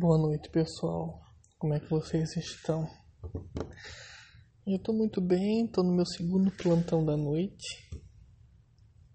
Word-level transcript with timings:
Boa 0.00 0.16
noite, 0.16 0.48
pessoal. 0.48 1.20
Como 1.58 1.74
é 1.74 1.78
que 1.78 1.90
vocês 1.90 2.34
estão? 2.34 2.88
Eu 4.66 4.78
tô 4.78 4.94
muito 4.94 5.20
bem, 5.20 5.66
tô 5.66 5.82
no 5.82 5.94
meu 5.94 6.06
segundo 6.06 6.50
plantão 6.52 7.04
da 7.04 7.18
noite. 7.18 7.86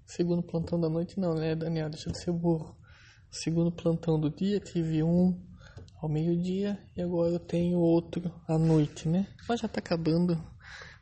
Segundo 0.05 0.43
plantão 0.43 0.79
da 0.79 0.87
noite 0.87 1.19
não, 1.19 1.33
né, 1.33 1.55
Daniel? 1.55 1.89
Deixa 1.89 2.11
de 2.11 2.21
ser 2.21 2.31
burro. 2.31 2.77
Segundo 3.31 3.71
plantão 3.71 4.19
do 4.19 4.29
dia, 4.29 4.59
tive 4.59 5.01
um 5.01 5.35
ao 5.99 6.07
meio-dia 6.07 6.77
e 6.95 7.01
agora 7.01 7.31
eu 7.31 7.39
tenho 7.39 7.79
outro 7.79 8.31
à 8.47 8.55
noite, 8.55 9.09
né? 9.09 9.25
Mas 9.49 9.61
já 9.61 9.67
tá 9.67 9.79
acabando. 9.79 10.35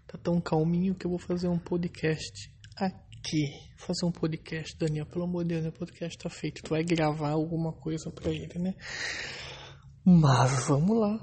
Tá 0.07 0.17
tão 0.17 0.39
calminho 0.39 0.95
que 0.95 1.05
eu 1.05 1.09
vou 1.09 1.19
fazer 1.19 1.49
um 1.49 1.59
podcast 1.59 2.49
aqui. 2.77 3.51
Fazer 3.75 4.05
um 4.05 4.13
podcast, 4.13 4.77
Daniel. 4.77 5.07
Pelo 5.07 5.25
amor 5.25 5.43
de 5.43 5.55
Deus, 5.55 5.65
o 5.65 5.77
podcast 5.77 6.17
tá 6.17 6.29
feito. 6.29 6.63
Tu 6.63 6.69
vai 6.69 6.85
gravar 6.85 7.31
alguma 7.31 7.73
coisa 7.73 8.09
pra 8.09 8.31
ele, 8.31 8.57
né? 8.57 8.75
Mas 10.05 10.67
vamos 10.67 10.99
lá. 10.99 11.17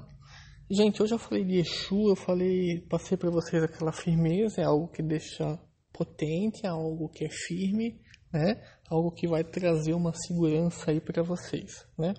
Gente, 0.67 1.01
eu 1.01 1.19
falei 1.19 1.45
de 1.45 1.59
Exu, 1.59 2.09
eu 2.09 2.15
falei, 2.15 2.81
passei 2.89 3.15
para 3.15 3.29
vocês 3.29 3.61
aquela 3.61 3.91
firmeza, 3.91 4.61
é 4.61 4.63
algo 4.63 4.87
que 4.87 5.03
deixa 5.03 5.59
potente, 5.93 6.65
é 6.65 6.69
algo 6.69 7.07
que 7.09 7.25
é 7.25 7.29
firme, 7.29 8.01
né? 8.33 8.55
Algo 8.89 9.11
que 9.11 9.27
vai 9.27 9.43
trazer 9.43 9.93
uma 9.93 10.13
segurança 10.15 10.89
aí 10.89 10.99
para 10.99 11.21
vocês, 11.21 11.85
né? 11.95 12.13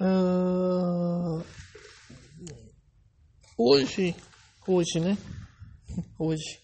Uh... 0.00 1.42
Hoje, 3.58 4.14
hoje, 4.68 5.00
né? 5.00 5.18
Hoje, 6.16 6.60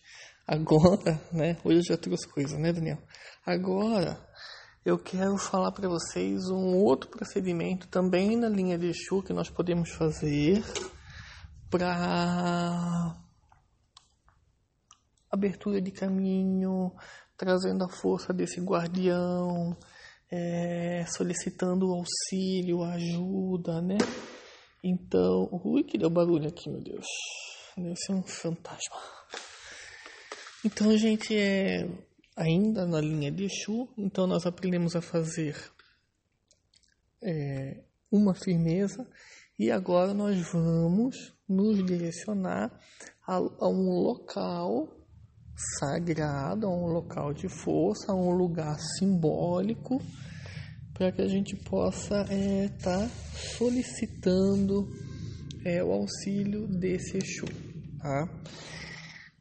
agora, 0.47 1.21
né? 1.33 1.59
Hoje 1.65 1.79
eu 1.79 1.85
já 1.85 1.97
trouxe 1.97 2.29
coisa, 2.29 2.57
né, 2.57 2.73
Daniel? 2.73 2.99
Agora 3.45 4.25
eu 4.87 4.97
quero 4.97 5.37
falar 5.37 5.73
para 5.73 5.89
vocês 5.89 6.49
um 6.49 6.77
outro 6.77 7.11
procedimento 7.11 7.89
também 7.89 8.37
na 8.37 8.49
linha 8.49 8.79
de 8.79 8.87
Exu 8.87 9.21
que 9.21 9.33
nós 9.33 9.51
podemos 9.51 9.91
fazer 9.91 10.63
para 11.69 13.17
abertura 15.29 15.83
de 15.83 15.91
caminho, 15.91 16.93
trazendo 17.37 17.83
a 17.83 17.89
força 17.89 18.33
desse 18.33 18.61
guardião, 18.61 19.77
é, 20.31 21.05
solicitando 21.09 21.93
auxílio, 21.93 22.85
ajuda, 22.85 23.83
né? 23.83 23.99
Então, 24.85 25.49
ui, 25.65 25.83
que 25.83 25.99
deu 25.99 26.11
barulho 26.11 26.47
aqui, 26.47 26.71
meu 26.71 26.81
Deus. 26.81 27.07
Deve 27.77 27.97
ser 27.97 28.13
um 28.13 28.23
fantasma. 28.23 29.01
Então, 30.65 30.97
gente, 30.97 31.37
é 31.37 31.89
ainda 32.37 32.87
na 32.87 33.01
linha 33.01 33.33
de 33.33 33.45
Exu, 33.45 33.89
então 33.97 34.27
nós 34.27 34.45
aprendemos 34.45 34.95
a 34.95 35.01
fazer 35.01 35.57
é, 37.23 37.83
uma 38.13 38.35
firmeza 38.35 39.09
e 39.59 39.71
agora 39.71 40.13
nós 40.13 40.37
vamos 40.53 41.35
nos 41.49 41.85
direcionar 41.85 42.71
a, 43.27 43.37
a, 43.37 43.69
um 43.69 44.03
local 44.03 44.87
sagrado, 45.81 46.67
a 46.67 46.71
um 46.71 46.87
local 46.87 47.33
de 47.33 47.49
força, 47.49 48.13
a 48.13 48.15
um 48.15 48.31
lugar 48.31 48.79
simbólico 48.99 50.03
para 50.93 51.11
que 51.11 51.23
a 51.23 51.29
gente 51.29 51.57
possa 51.57 52.23
estar 52.23 52.33
é, 52.33 52.69
tá 52.69 53.09
solicitando 53.57 54.89
é, 55.65 55.83
o 55.83 55.93
auxílio 55.93 56.67
desse 56.67 57.17
Exu. 57.17 57.47
Tá? 57.99 58.29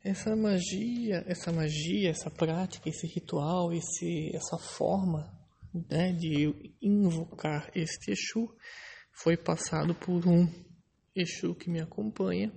Essa 0.06 0.36
magia, 0.36 1.26
essa 1.26 1.52
magia, 1.52 2.12
essa 2.12 2.30
prática, 2.30 2.88
esse 2.88 3.08
ritual, 3.08 3.74
esse, 3.74 4.30
essa 4.36 4.56
forma 4.56 5.36
né, 5.90 6.14
de 6.14 6.72
invocar 6.80 7.72
este 7.74 8.12
Exu 8.12 8.56
foi 9.12 9.36
passado 9.36 9.96
por 9.96 10.28
um 10.28 10.48
Exu 11.16 11.56
que 11.56 11.72
me 11.72 11.82
acompanha, 11.82 12.54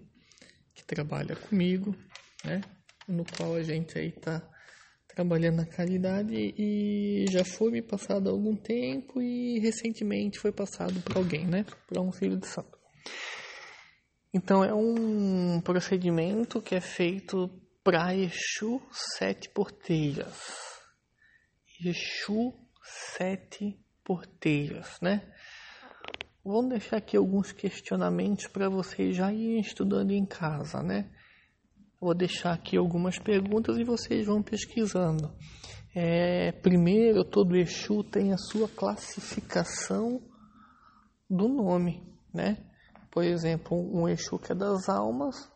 que 0.75 0.85
trabalha 0.85 1.35
comigo, 1.37 1.97
né, 2.45 2.61
no 3.09 3.25
qual 3.25 3.55
a 3.55 3.62
gente 3.62 3.99
aí 3.99 4.09
está 4.09 4.47
trabalhando 5.06 5.56
na 5.56 5.67
caridade 5.67 6.34
e 6.37 7.25
já 7.31 7.47
foi 7.47 7.71
me 7.71 7.81
passado 7.81 8.28
há 8.28 8.31
algum 8.31 8.55
tempo 8.55 9.22
e 9.22 9.59
recentemente 9.59 10.39
foi 10.39 10.53
passado 10.53 11.01
para 11.01 11.19
alguém, 11.19 11.47
né, 11.47 11.65
para 11.87 12.03
um 12.03 12.12
filho 12.12 12.37
de 12.37 12.47
santo. 12.47 12.78
Então 14.33 14.62
é 14.62 14.75
um 14.75 15.61
procedimento 15.61 16.61
que 16.61 16.75
é 16.75 16.81
feito 16.81 17.50
para 17.83 18.15
Exu 18.15 18.83
sete 19.16 19.49
porteiras. 19.49 20.37
Exu 21.83 22.53
sete 23.16 23.78
porteiras, 24.05 24.99
né? 25.00 25.22
Vamos 26.44 26.71
deixar 26.71 26.99
aqui 26.99 27.16
alguns 27.16 27.53
questionamentos 27.53 28.47
para 28.47 28.69
vocês 28.69 29.16
já 29.16 29.33
irem 29.33 29.61
estudando 29.61 30.11
em 30.11 30.27
casa, 30.27 30.83
né? 30.83 31.10
Vou 32.00 32.15
deixar 32.15 32.53
aqui 32.53 32.77
algumas 32.77 33.19
perguntas 33.19 33.77
e 33.78 33.84
vocês 33.84 34.27
vão 34.27 34.43
pesquisando. 34.43 35.34
É, 35.95 36.53
primeiro, 36.53 37.25
todo 37.25 37.56
Exu 37.56 38.05
tem 38.05 38.33
a 38.33 38.39
sua 38.39 38.69
classificação 38.69 40.22
do 41.28 41.49
nome, 41.49 42.03
né? 42.33 42.56
Por 43.11 43.25
exemplo, 43.25 43.77
um 43.77 44.09
Exu 44.09 44.39
que 44.39 44.53
é 44.53 44.55
das 44.55 44.89
almas, 44.89 45.51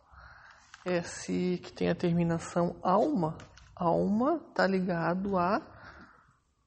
esse 0.85 1.61
que 1.63 1.73
tem 1.73 1.89
a 1.89 1.95
terminação 1.95 2.77
alma, 2.83 3.37
alma 3.77 4.41
está 4.49 4.67
ligado 4.67 5.37
a 5.37 5.61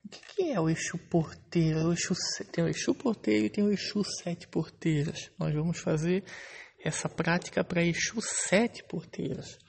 O 0.04 0.10
que, 0.10 0.20
que 0.36 0.52
é 0.52 0.60
o 0.60 0.68
Exu 0.68 0.98
porteira? 0.98 1.88
O 1.88 1.94
Exu, 1.94 2.16
tem 2.52 2.64
o 2.64 2.68
Exu 2.68 2.96
porteira 2.96 3.46
e 3.46 3.50
tem 3.50 3.64
o 3.64 3.72
Exu 3.72 4.04
sete 4.04 4.48
porteiras. 4.48 5.30
Nós 5.38 5.54
vamos 5.54 5.80
fazer 5.80 6.24
essa 6.84 7.08
prática 7.08 7.64
para 7.64 7.84
Exu 7.84 8.20
sete 8.20 8.84
porteiras. 8.84 9.60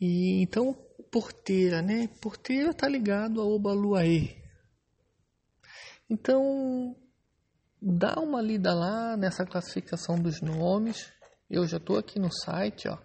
E 0.00 0.42
então, 0.42 0.74
porteira, 1.10 1.80
né? 1.80 2.08
Porteira 2.20 2.70
está 2.70 2.88
ligado 2.88 3.40
ao 3.40 3.50
Obaluaê. 3.50 4.36
Então, 6.08 6.96
dá 7.80 8.18
uma 8.18 8.42
lida 8.42 8.74
lá 8.74 9.16
nessa 9.16 9.46
classificação 9.46 10.20
dos 10.20 10.40
nomes. 10.40 11.12
Eu 11.48 11.66
já 11.66 11.76
estou 11.76 11.96
aqui 11.96 12.18
no 12.18 12.32
site, 12.32 12.88
ó. 12.88 12.98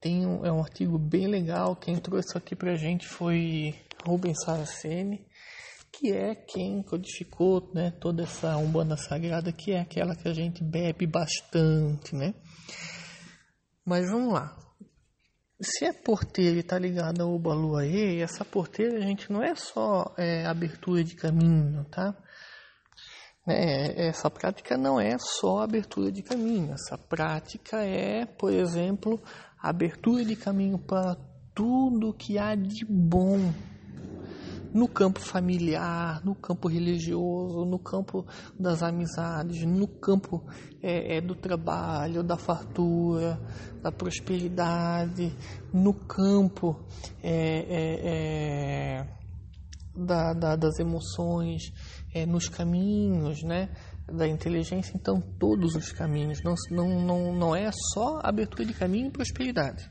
Tem 0.00 0.26
um, 0.26 0.46
é 0.46 0.50
um 0.50 0.60
artigo 0.60 0.98
bem 0.98 1.26
legal. 1.26 1.76
Quem 1.76 1.96
trouxe 1.96 2.36
aqui 2.36 2.56
pra 2.56 2.74
gente 2.74 3.06
foi 3.06 3.74
Rubens 4.06 4.38
Saraceni, 4.42 5.26
que 5.92 6.10
é 6.10 6.34
quem 6.34 6.82
codificou 6.82 7.70
né, 7.74 7.90
toda 8.00 8.22
essa 8.22 8.56
Umbanda 8.56 8.96
Sagrada, 8.96 9.52
que 9.52 9.72
é 9.72 9.80
aquela 9.80 10.16
que 10.16 10.26
a 10.26 10.32
gente 10.32 10.64
bebe 10.64 11.06
bastante, 11.06 12.16
né? 12.16 12.34
Mas 13.84 14.10
vamos 14.10 14.32
lá. 14.32 14.56
Se 15.60 15.84
a 15.84 15.92
porteira 15.92 16.60
está 16.60 16.78
ligada 16.78 17.22
ao 17.22 17.38
Baluaê, 17.38 18.20
essa 18.20 18.44
porteira, 18.44 18.96
a 18.96 19.00
gente, 19.02 19.30
não 19.30 19.42
é 19.42 19.54
só 19.54 20.14
é, 20.16 20.46
abertura 20.46 21.04
de 21.04 21.14
caminho, 21.14 21.84
tá? 21.90 22.16
É, 23.46 24.08
essa 24.08 24.30
prática 24.30 24.78
não 24.78 24.98
é 24.98 25.18
só 25.18 25.58
abertura 25.58 26.10
de 26.12 26.22
caminho, 26.22 26.72
essa 26.72 26.96
prática 26.96 27.82
é, 27.82 28.24
por 28.24 28.52
exemplo, 28.52 29.20
abertura 29.62 30.24
de 30.24 30.36
caminho 30.36 30.78
para 30.78 31.16
tudo 31.54 32.14
que 32.14 32.38
há 32.38 32.54
de 32.54 32.84
bom 32.84 33.52
no 34.72 34.86
campo 34.86 35.20
familiar, 35.20 36.24
no 36.24 36.34
campo 36.34 36.68
religioso, 36.68 37.64
no 37.64 37.78
campo 37.78 38.24
das 38.58 38.82
amizades, 38.82 39.64
no 39.66 39.86
campo 39.88 40.44
é, 40.82 41.16
é, 41.16 41.20
do 41.20 41.34
trabalho, 41.34 42.22
da 42.22 42.36
fartura, 42.36 43.40
da 43.82 43.90
prosperidade, 43.90 45.36
no 45.72 45.92
campo 45.92 46.80
é, 47.22 47.58
é, 47.68 48.98
é 49.02 49.20
da, 49.96 50.32
da, 50.32 50.56
das 50.56 50.78
emoções, 50.78 51.72
é, 52.14 52.24
nos 52.24 52.48
caminhos, 52.48 53.42
né? 53.42 53.70
Da 54.10 54.26
inteligência, 54.26 54.92
então 54.94 55.20
todos 55.38 55.74
os 55.74 55.92
caminhos, 55.92 56.42
não, 56.42 56.54
não, 56.70 57.00
não, 57.00 57.34
não 57.34 57.56
é 57.56 57.70
só 57.94 58.20
abertura 58.22 58.64
de 58.64 58.74
caminho 58.74 59.08
e 59.08 59.10
prosperidade. 59.10 59.88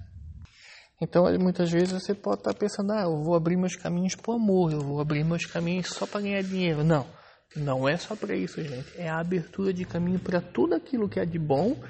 Então, 1.01 1.24
muitas 1.39 1.71
vezes 1.71 1.94
você 1.94 2.13
pode 2.13 2.42
estar 2.42 2.54
pensando, 2.54 2.92
ah, 2.92 3.04
eu 3.04 3.24
vou 3.24 3.33
abrir 3.33 3.56
meus 3.56 3.75
caminhos 3.75 4.16
o 4.27 4.31
amor, 4.33 4.74
eu 4.74 4.81
vou 4.81 5.00
abrir 5.00 5.24
meus 5.24 5.45
caminhos 5.45 5.88
só 5.88 6.06
para 6.06 6.21
ganhar 6.21 6.44
dinheiro. 6.44 6.83
Não, 6.83 7.07
não 7.56 7.88
é 7.88 7.95
só 7.95 8.16
para 8.16 8.36
isso, 8.36 8.62
gente. 8.62 8.98
É 8.98 9.07
a 9.07 9.19
abertura 9.19 9.74
de 9.74 9.86
caminho 9.86 10.19
para 10.19 10.42
tudo 10.42 10.75
aquilo 10.75 11.07
que 11.07 11.19
há 11.19 11.24
de 11.24 11.39
bom 11.39 11.81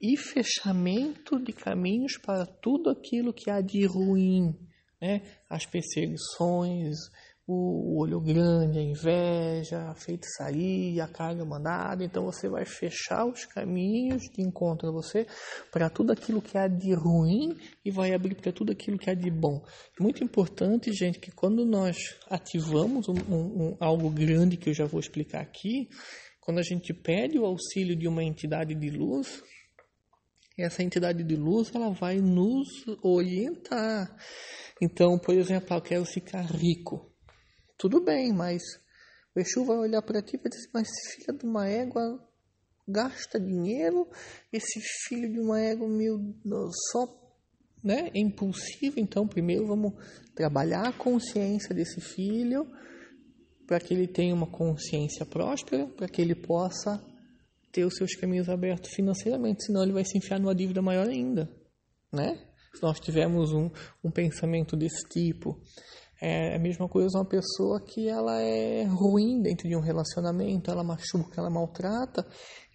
e 0.00 0.16
fechamento 0.16 1.40
de 1.42 1.52
caminhos 1.52 2.16
para 2.18 2.46
tudo 2.46 2.88
aquilo 2.88 3.32
que 3.32 3.50
há 3.50 3.60
de 3.60 3.84
ruim. 3.84 4.56
Né? 5.00 5.22
As 5.50 5.66
perseguições, 5.66 6.96
o 7.52 7.98
olho 8.00 8.20
grande, 8.20 8.78
a 8.78 8.82
inveja, 8.82 9.88
a 9.88 9.94
feitiçaria, 9.94 11.04
a 11.04 11.08
carga 11.08 11.44
mandada. 11.44 12.04
Então 12.04 12.24
você 12.24 12.48
vai 12.48 12.64
fechar 12.64 13.24
os 13.26 13.44
caminhos 13.44 14.22
de 14.22 14.42
encontro 14.42 14.88
a 14.88 14.92
você 14.92 15.26
para 15.70 15.90
tudo 15.90 16.12
aquilo 16.12 16.40
que 16.40 16.56
há 16.56 16.66
de 16.66 16.94
ruim 16.94 17.56
e 17.84 17.90
vai 17.90 18.14
abrir 18.14 18.34
para 18.34 18.52
tudo 18.52 18.72
aquilo 18.72 18.98
que 18.98 19.10
há 19.10 19.14
de 19.14 19.30
bom. 19.30 19.62
Muito 20.00 20.24
importante, 20.24 20.92
gente, 20.92 21.18
que 21.18 21.30
quando 21.30 21.64
nós 21.64 21.96
ativamos 22.30 23.08
um, 23.08 23.14
um, 23.28 23.62
um, 23.62 23.76
algo 23.78 24.10
grande 24.10 24.56
que 24.56 24.70
eu 24.70 24.74
já 24.74 24.86
vou 24.86 25.00
explicar 25.00 25.40
aqui, 25.42 25.88
quando 26.40 26.58
a 26.58 26.62
gente 26.62 26.92
pede 26.92 27.38
o 27.38 27.44
auxílio 27.44 27.94
de 27.94 28.08
uma 28.08 28.24
entidade 28.24 28.74
de 28.74 28.90
luz, 28.90 29.42
essa 30.58 30.82
entidade 30.82 31.22
de 31.22 31.36
luz 31.36 31.70
ela 31.74 31.90
vai 31.90 32.16
nos 32.18 32.68
orientar. 33.02 34.14
Então, 34.80 35.18
por 35.18 35.34
exemplo, 35.34 35.76
eu 35.76 35.80
quero 35.80 36.04
ficar 36.04 36.42
rico. 36.42 37.11
Tudo 37.82 38.00
bem, 38.00 38.32
mas 38.32 38.62
o 39.34 39.40
Exu 39.40 39.64
vai 39.64 39.76
olhar 39.76 40.00
para 40.02 40.22
ti 40.22 40.36
e 40.36 40.38
vai 40.38 40.48
dizer: 40.48 40.70
Mas 40.72 40.88
esse 40.88 41.16
filho 41.16 41.36
de 41.36 41.44
uma 41.44 41.68
égua 41.68 42.24
gasta 42.86 43.40
dinheiro, 43.40 44.08
esse 44.52 44.80
filho 45.08 45.32
de 45.32 45.40
uma 45.40 45.60
égua 45.60 45.88
meu, 45.88 46.32
só 46.92 47.08
né, 47.82 48.08
é 48.14 48.20
impulsivo. 48.20 49.00
Então, 49.00 49.26
primeiro 49.26 49.66
vamos 49.66 49.94
trabalhar 50.32 50.86
a 50.86 50.92
consciência 50.92 51.74
desse 51.74 52.00
filho 52.00 52.70
para 53.66 53.80
que 53.80 53.92
ele 53.92 54.06
tenha 54.06 54.32
uma 54.32 54.46
consciência 54.46 55.26
próspera, 55.26 55.88
para 55.88 56.06
que 56.06 56.22
ele 56.22 56.36
possa 56.36 57.04
ter 57.72 57.84
os 57.84 57.96
seus 57.96 58.14
caminhos 58.14 58.48
abertos 58.48 58.92
financeiramente, 58.94 59.64
senão 59.64 59.82
ele 59.82 59.92
vai 59.92 60.04
se 60.04 60.16
enfiar 60.16 60.38
numa 60.38 60.54
dívida 60.54 60.80
maior 60.80 61.08
ainda, 61.08 61.50
né? 62.12 62.38
Se 62.72 62.80
nós 62.80 63.00
tivermos 63.00 63.52
um, 63.52 63.68
um 64.04 64.10
pensamento 64.10 64.76
desse 64.76 65.04
tipo, 65.08 65.60
é 66.24 66.54
a 66.54 66.58
mesma 66.60 66.88
coisa 66.88 67.18
uma 67.18 67.24
pessoa 67.24 67.80
que 67.80 68.08
ela 68.08 68.40
é 68.40 68.84
ruim 68.84 69.42
dentro 69.42 69.68
de 69.68 69.74
um 69.74 69.80
relacionamento, 69.80 70.70
ela 70.70 70.84
machuca, 70.84 71.40
ela 71.40 71.50
maltrata, 71.50 72.24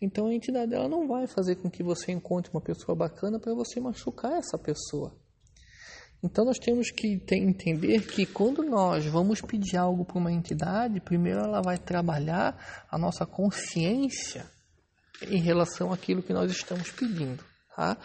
então 0.02 0.28
a 0.28 0.34
entidade 0.34 0.72
dela 0.72 0.90
não 0.90 1.08
vai 1.08 1.28
fazer 1.28 1.56
com 1.56 1.72
que 1.72 1.82
você 1.82 2.12
encontre 2.12 2.52
uma 2.54 2.60
pessoa 2.60 2.94
bacana 2.94 3.40
para 3.40 3.54
você 3.54 3.80
machucar 3.80 4.34
essa 4.34 4.58
pessoa. 4.58 5.16
Então 6.22 6.44
nós 6.44 6.58
temos 6.60 6.92
que 6.92 7.22
entender 7.32 8.06
que 8.08 8.26
quando 8.26 8.64
nós 8.64 9.06
vamos 9.06 9.40
pedir 9.40 9.78
algo 9.78 10.04
para 10.04 10.18
uma 10.18 10.32
entidade, 10.34 11.00
primeiro 11.00 11.40
ela 11.40 11.62
vai 11.62 11.78
trabalhar 11.78 12.86
a 12.92 12.98
nossa 12.98 13.26
consciência 13.26 14.46
em 15.26 15.40
relação 15.40 15.94
àquilo 15.94 16.22
que 16.22 16.34
nós 16.34 16.52
estamos 16.52 16.92
pedindo, 16.92 17.42
tá? 17.74 17.98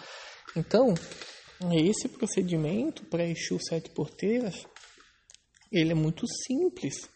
Então, 0.54 0.94
esse 1.72 2.08
procedimento 2.08 3.04
para 3.06 3.26
Exu 3.26 3.58
Sete 3.58 3.90
Porteiras 3.90 4.66
ele 5.72 5.92
é 5.92 5.94
muito 5.94 6.26
simples. 6.46 7.08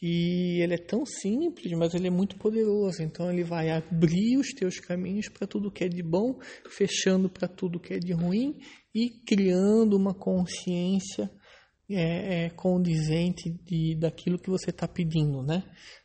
E 0.00 0.60
ele 0.60 0.74
é 0.74 0.78
tão 0.78 1.06
simples, 1.06 1.72
mas 1.78 1.94
ele 1.94 2.08
é 2.08 2.10
muito 2.10 2.36
poderoso. 2.36 3.02
Então 3.02 3.30
ele 3.30 3.44
vai 3.44 3.70
abrir 3.70 4.36
os 4.36 4.48
teus 4.48 4.80
caminhos 4.80 5.28
para 5.28 5.46
tudo 5.46 5.70
que 5.70 5.84
é 5.84 5.88
de 5.88 6.02
bom, 6.02 6.40
fechando 6.68 7.28
para 7.28 7.46
tudo 7.46 7.78
que 7.78 7.94
é 7.94 7.98
de 8.00 8.12
ruim 8.12 8.58
e 8.92 9.10
criando 9.10 9.96
uma 9.96 10.12
consciência 10.12 11.30
é, 11.88 12.46
é, 12.46 12.50
condizente 12.50 13.50
de, 13.64 13.94
daquilo 13.94 14.38
que 14.38 14.50
você 14.50 14.70
está 14.70 14.88
pedindo, 14.88 15.42
né? 15.42 15.62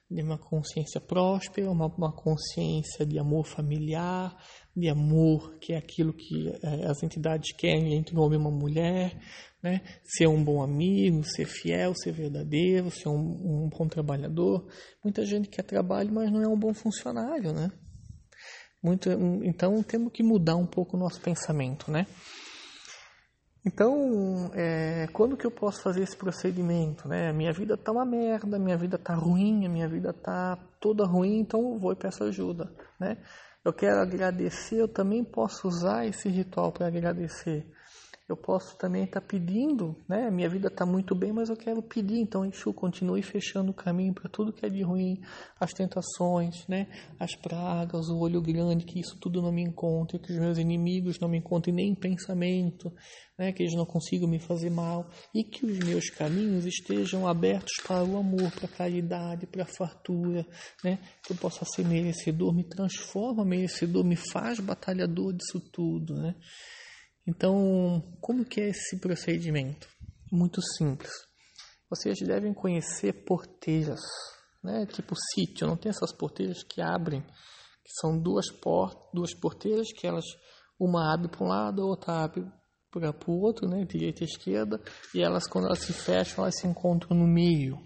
De 0.10 0.22
uma 0.22 0.38
consciência 0.38 1.02
próspera, 1.02 1.72
uma, 1.72 1.88
uma 1.88 2.14
consciência 2.14 3.06
de 3.06 3.18
amor 3.18 3.46
familiar, 3.46 4.36
de 4.78 4.88
amor, 4.90 5.58
que 5.60 5.74
é 5.74 5.78
aquilo 5.78 6.14
que 6.14 6.50
é, 6.62 6.86
as 6.86 7.02
entidades 7.02 7.52
querem 7.52 7.96
entre 7.96 8.16
um 8.16 8.22
homem 8.22 8.38
e 8.38 8.42
uma 8.42 8.52
mulher, 8.52 9.20
né? 9.62 9.82
Ser 10.04 10.28
um 10.28 10.44
bom 10.44 10.62
amigo, 10.62 11.24
ser 11.24 11.46
fiel, 11.46 11.96
ser 11.96 12.12
verdadeiro, 12.12 12.92
ser 12.92 13.10
um, 13.10 13.66
um 13.66 13.70
bom 13.70 13.88
trabalhador. 13.88 14.68
Muita 15.04 15.26
gente 15.26 15.50
quer 15.50 15.64
trabalho, 15.64 16.14
mas 16.14 16.32
não 16.32 16.44
é 16.44 16.48
um 16.48 16.58
bom 16.58 16.76
funcionário, 16.76 17.52
né? 17.54 17.72
Muito, 18.84 19.10
então 19.44 19.82
temos 19.82 20.14
que 20.14 20.22
mudar 20.22 20.56
um 20.56 20.68
pouco 20.68 20.96
o 20.96 21.00
nosso 21.00 21.20
pensamento, 21.20 21.92
né? 21.92 22.06
Então, 23.66 24.52
é, 24.54 25.08
quando 25.12 25.36
que 25.36 25.46
eu 25.46 25.52
posso 25.52 25.82
fazer 25.82 26.04
esse 26.04 26.16
procedimento? 26.16 27.06
Né? 27.08 27.34
Minha 27.34 27.52
vida 27.52 27.76
tá 27.76 27.92
uma 27.92 28.06
merda, 28.06 28.58
minha 28.58 28.78
vida 28.78 28.98
tá 28.98 29.14
ruim, 29.14 29.68
minha 29.68 29.90
vida 29.90 30.14
tá 30.14 30.58
toda 30.80 31.06
ruim, 31.06 31.40
então 31.40 31.74
eu 31.74 31.80
vou 31.80 31.92
e 31.92 31.96
peço 31.96 32.24
ajuda, 32.24 32.72
né? 32.98 33.18
Eu 33.68 33.74
quero 33.74 34.00
agradecer, 34.00 34.78
eu 34.78 34.88
também 34.88 35.26
posso 35.26 35.68
usar 35.68 36.06
esse 36.06 36.30
ritual 36.30 36.72
para 36.72 36.88
agradecer 36.88 37.66
eu 38.28 38.36
posso 38.36 38.78
também 38.78 39.06
estar 39.06 39.22
tá 39.22 39.26
pedindo, 39.26 39.96
né? 40.08 40.30
Minha 40.30 40.50
vida 40.50 40.68
está 40.68 40.86
muito 40.86 41.16
bem, 41.16 41.32
mas 41.32 41.48
eu 41.48 41.56
quero 41.56 41.82
pedir. 41.82 42.20
Então, 42.20 42.44
Exu, 42.44 42.74
continue 42.74 43.22
fechando 43.22 43.72
o 43.72 43.74
caminho 43.74 44.14
para 44.14 44.30
tudo 44.30 44.52
que 44.52 44.66
é 44.66 44.70
de 44.70 44.82
ruim, 44.82 45.22
as 45.58 45.72
tentações, 45.72 46.68
né? 46.68 46.88
As 47.18 47.36
pragas, 47.36 48.10
o 48.10 48.20
olho 48.20 48.42
grande, 48.42 48.84
que 48.84 49.00
isso 49.00 49.18
tudo 49.18 49.42
não 49.42 49.52
me 49.52 49.64
encontre, 49.64 50.20
que 50.20 50.34
os 50.34 50.38
meus 50.38 50.58
inimigos 50.58 51.18
não 51.22 51.30
me 51.30 51.38
encontrem 51.38 51.74
nem 51.74 51.92
em 51.92 51.96
pensamento, 51.96 52.92
né? 53.40 53.54
Que 53.54 53.64
eles 53.64 53.76
não 53.76 53.86
consigam 53.86 54.28
me 54.28 54.40
fazer 54.40 54.72
mal 54.72 55.10
e 55.34 55.46
que 55.46 55.66
os 55.66 55.80
meus 55.80 56.10
caminhos 56.10 56.66
estejam 56.66 57.26
abertos 57.26 57.78
para 57.82 58.04
o 58.04 58.18
amor, 58.18 58.52
para 58.52 58.66
a 58.66 58.78
caridade, 58.78 59.48
para 59.48 59.64
a 59.64 59.66
fartura, 59.78 60.46
né? 60.84 61.00
Que 61.24 61.32
eu 61.32 61.38
possa 61.38 61.64
ser 61.64 61.86
merecedor, 61.86 62.54
me 62.54 62.66
transforma 62.66 63.46
merecedor, 63.46 64.04
me 64.04 64.18
faz 64.18 64.60
batalhador 64.60 65.32
disso 65.32 65.62
tudo, 65.72 66.14
né? 66.14 66.36
Então, 67.28 68.02
como 68.22 68.46
que 68.46 68.62
é 68.62 68.70
esse 68.70 68.98
procedimento? 69.00 69.88
Muito 70.32 70.62
simples. 70.62 71.12
Vocês 71.90 72.18
devem 72.20 72.54
conhecer 72.54 73.26
porteiras, 73.26 74.00
né? 74.64 74.86
Tipo 74.86 75.14
sítio, 75.34 75.68
não 75.68 75.76
tem 75.76 75.90
essas 75.90 76.14
porteiras 76.14 76.64
que 76.64 76.82
abrem, 76.82 77.22
que 77.22 77.92
são 78.00 78.18
duas 78.18 78.50
portas, 78.50 79.02
duas 79.14 79.34
porteiras 79.34 79.88
que 79.92 80.08
elas 80.08 80.26
uma 80.80 81.14
abre 81.14 81.28
para 81.28 81.44
um 81.44 81.48
lado, 81.48 81.82
a 81.82 81.86
outra 81.86 82.24
abre 82.24 82.46
para 82.92 83.32
o 83.32 83.42
outro, 83.42 83.68
né? 83.68 83.84
Direita 83.86 84.24
e 84.24 84.28
esquerda, 84.28 84.82
e 85.14 85.22
elas 85.22 85.48
quando 85.48 85.66
elas 85.66 85.80
se 85.80 85.94
fecham, 85.94 86.44
elas 86.44 86.58
se 86.58 86.68
encontram 86.68 87.18
no 87.18 87.28
meio. 87.28 87.78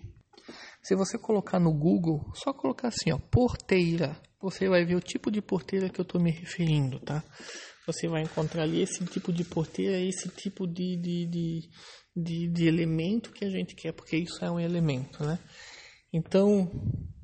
Se 0.84 0.96
você 0.96 1.18
colocar 1.18 1.60
no 1.60 1.72
Google, 1.72 2.32
só 2.34 2.54
colocar 2.54 2.90
assim, 2.90 3.12
ó, 3.12 3.20
porteira, 3.20 4.20
você 4.42 4.68
vai 4.68 4.84
ver 4.84 4.96
o 4.96 5.02
tipo 5.02 5.30
de 5.32 5.42
porteira 5.42 5.90
que 5.90 6.00
eu 6.00 6.04
estou 6.04 6.20
me 6.20 6.32
referindo, 6.32 7.00
tá? 7.00 7.24
Você 7.86 8.08
vai 8.08 8.22
encontrar 8.22 8.64
ali 8.64 8.82
esse 8.82 9.04
tipo 9.06 9.32
de 9.34 9.44
porteira, 9.44 10.00
esse 10.00 10.30
tipo 10.30 10.68
de, 10.68 10.96
de, 10.98 11.26
de, 11.26 11.70
de, 12.16 12.48
de 12.48 12.68
elemento 12.68 13.32
que 13.32 13.46
a 13.46 13.50
gente 13.50 13.76
quer, 13.76 13.92
porque 13.94 14.18
isso 14.18 14.44
é 14.44 14.52
um 14.52 14.60
elemento, 14.60 15.24
né? 15.24 15.40
Então, 16.14 16.70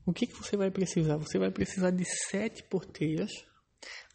o 0.06 0.14
que, 0.14 0.26
que 0.26 0.34
você 0.34 0.56
vai 0.56 0.72
precisar? 0.72 1.18
Você 1.18 1.38
vai 1.38 1.52
precisar 1.52 1.92
de 1.92 2.06
sete 2.06 2.64
porteiras. 2.64 3.32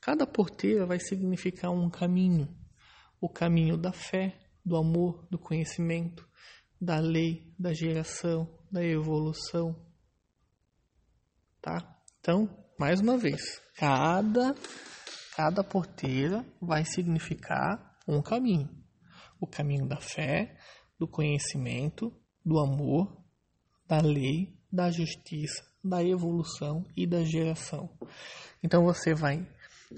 Cada 0.00 0.26
porteira 0.26 0.86
vai 0.86 0.98
significar 0.98 1.70
um 1.70 1.90
caminho. 1.90 2.48
O 3.20 3.28
caminho 3.28 3.76
da 3.76 3.92
fé, 3.92 4.36
do 4.64 4.76
amor, 4.76 5.28
do 5.30 5.38
conhecimento, 5.38 6.26
da 6.80 6.98
lei, 6.98 7.54
da 7.58 7.72
geração, 7.72 8.48
da 8.70 8.82
evolução. 8.82 9.76
Tá? 11.60 12.02
Então, 12.18 12.48
mais 12.78 13.00
uma 13.00 13.18
vez, 13.18 13.60
cada 13.76 14.54
Cada 15.34 15.64
porteira 15.64 16.44
vai 16.60 16.84
significar 16.84 17.96
um 18.06 18.20
caminho: 18.20 18.68
o 19.40 19.46
caminho 19.46 19.86
da 19.86 20.00
fé, 20.00 20.56
do 20.98 21.08
conhecimento, 21.08 22.12
do 22.44 22.58
amor, 22.58 23.24
da 23.86 24.00
lei, 24.00 24.54
da 24.70 24.90
justiça, 24.90 25.62
da 25.82 26.02
evolução 26.04 26.84
e 26.96 27.06
da 27.06 27.24
geração. 27.24 27.90
Então 28.62 28.84
você 28.84 29.14
vai 29.14 29.46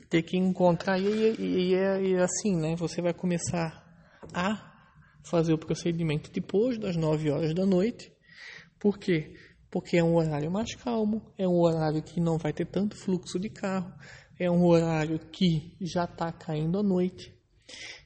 ter 0.09 0.23
que 0.23 0.37
encontrar 0.37 0.99
e, 0.99 1.07
e, 1.07 1.71
e, 1.71 1.75
é, 1.75 2.03
e 2.03 2.15
é 2.15 2.23
assim, 2.23 2.57
né? 2.57 2.75
Você 2.77 3.03
vai 3.03 3.13
começar 3.13 3.85
a 4.33 4.73
fazer 5.25 5.53
o 5.53 5.59
procedimento 5.59 6.31
depois 6.31 6.79
das 6.79 6.97
9 6.97 7.31
horas 7.31 7.55
da 7.55 7.65
noite 7.65 8.13
Por 8.79 8.99
quê? 8.99 9.35
Porque 9.71 9.97
é 9.97 10.05
um 10.05 10.15
horário 10.15 10.51
mais 10.51 10.75
calmo, 10.75 11.33
é 11.39 11.49
um 11.49 11.59
horário 11.59 12.03
que 12.03 12.21
não 12.21 12.37
vai 12.37 12.53
ter 12.53 12.67
tanto 12.67 12.97
fluxo 12.97 13.41
de 13.41 13.49
carro, 13.49 13.93
é 14.39 14.51
um 14.51 14.65
horário 14.65 15.19
que 15.19 15.77
já 15.81 16.05
está 16.05 16.33
caindo 16.33 16.79
à 16.79 16.83
noite 16.83 17.33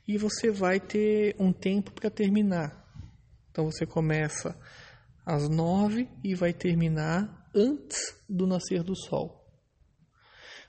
e 0.06 0.16
você 0.16 0.50
vai 0.50 0.78
ter 0.80 1.36
um 1.38 1.52
tempo 1.52 1.92
para 1.92 2.10
terminar. 2.10 2.86
Então 3.50 3.66
você 3.70 3.86
começa 3.86 4.58
às 5.24 5.48
nove 5.48 6.08
e 6.22 6.34
vai 6.34 6.52
terminar 6.52 7.50
antes 7.54 8.16
do 8.28 8.46
nascer 8.46 8.82
do 8.82 8.96
sol. 8.96 9.44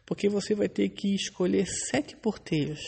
Porque 0.05 0.27
você 0.27 0.55
vai 0.55 0.67
ter 0.67 0.89
que 0.89 1.13
escolher 1.13 1.65
sete 1.67 2.15
porteiras. 2.15 2.79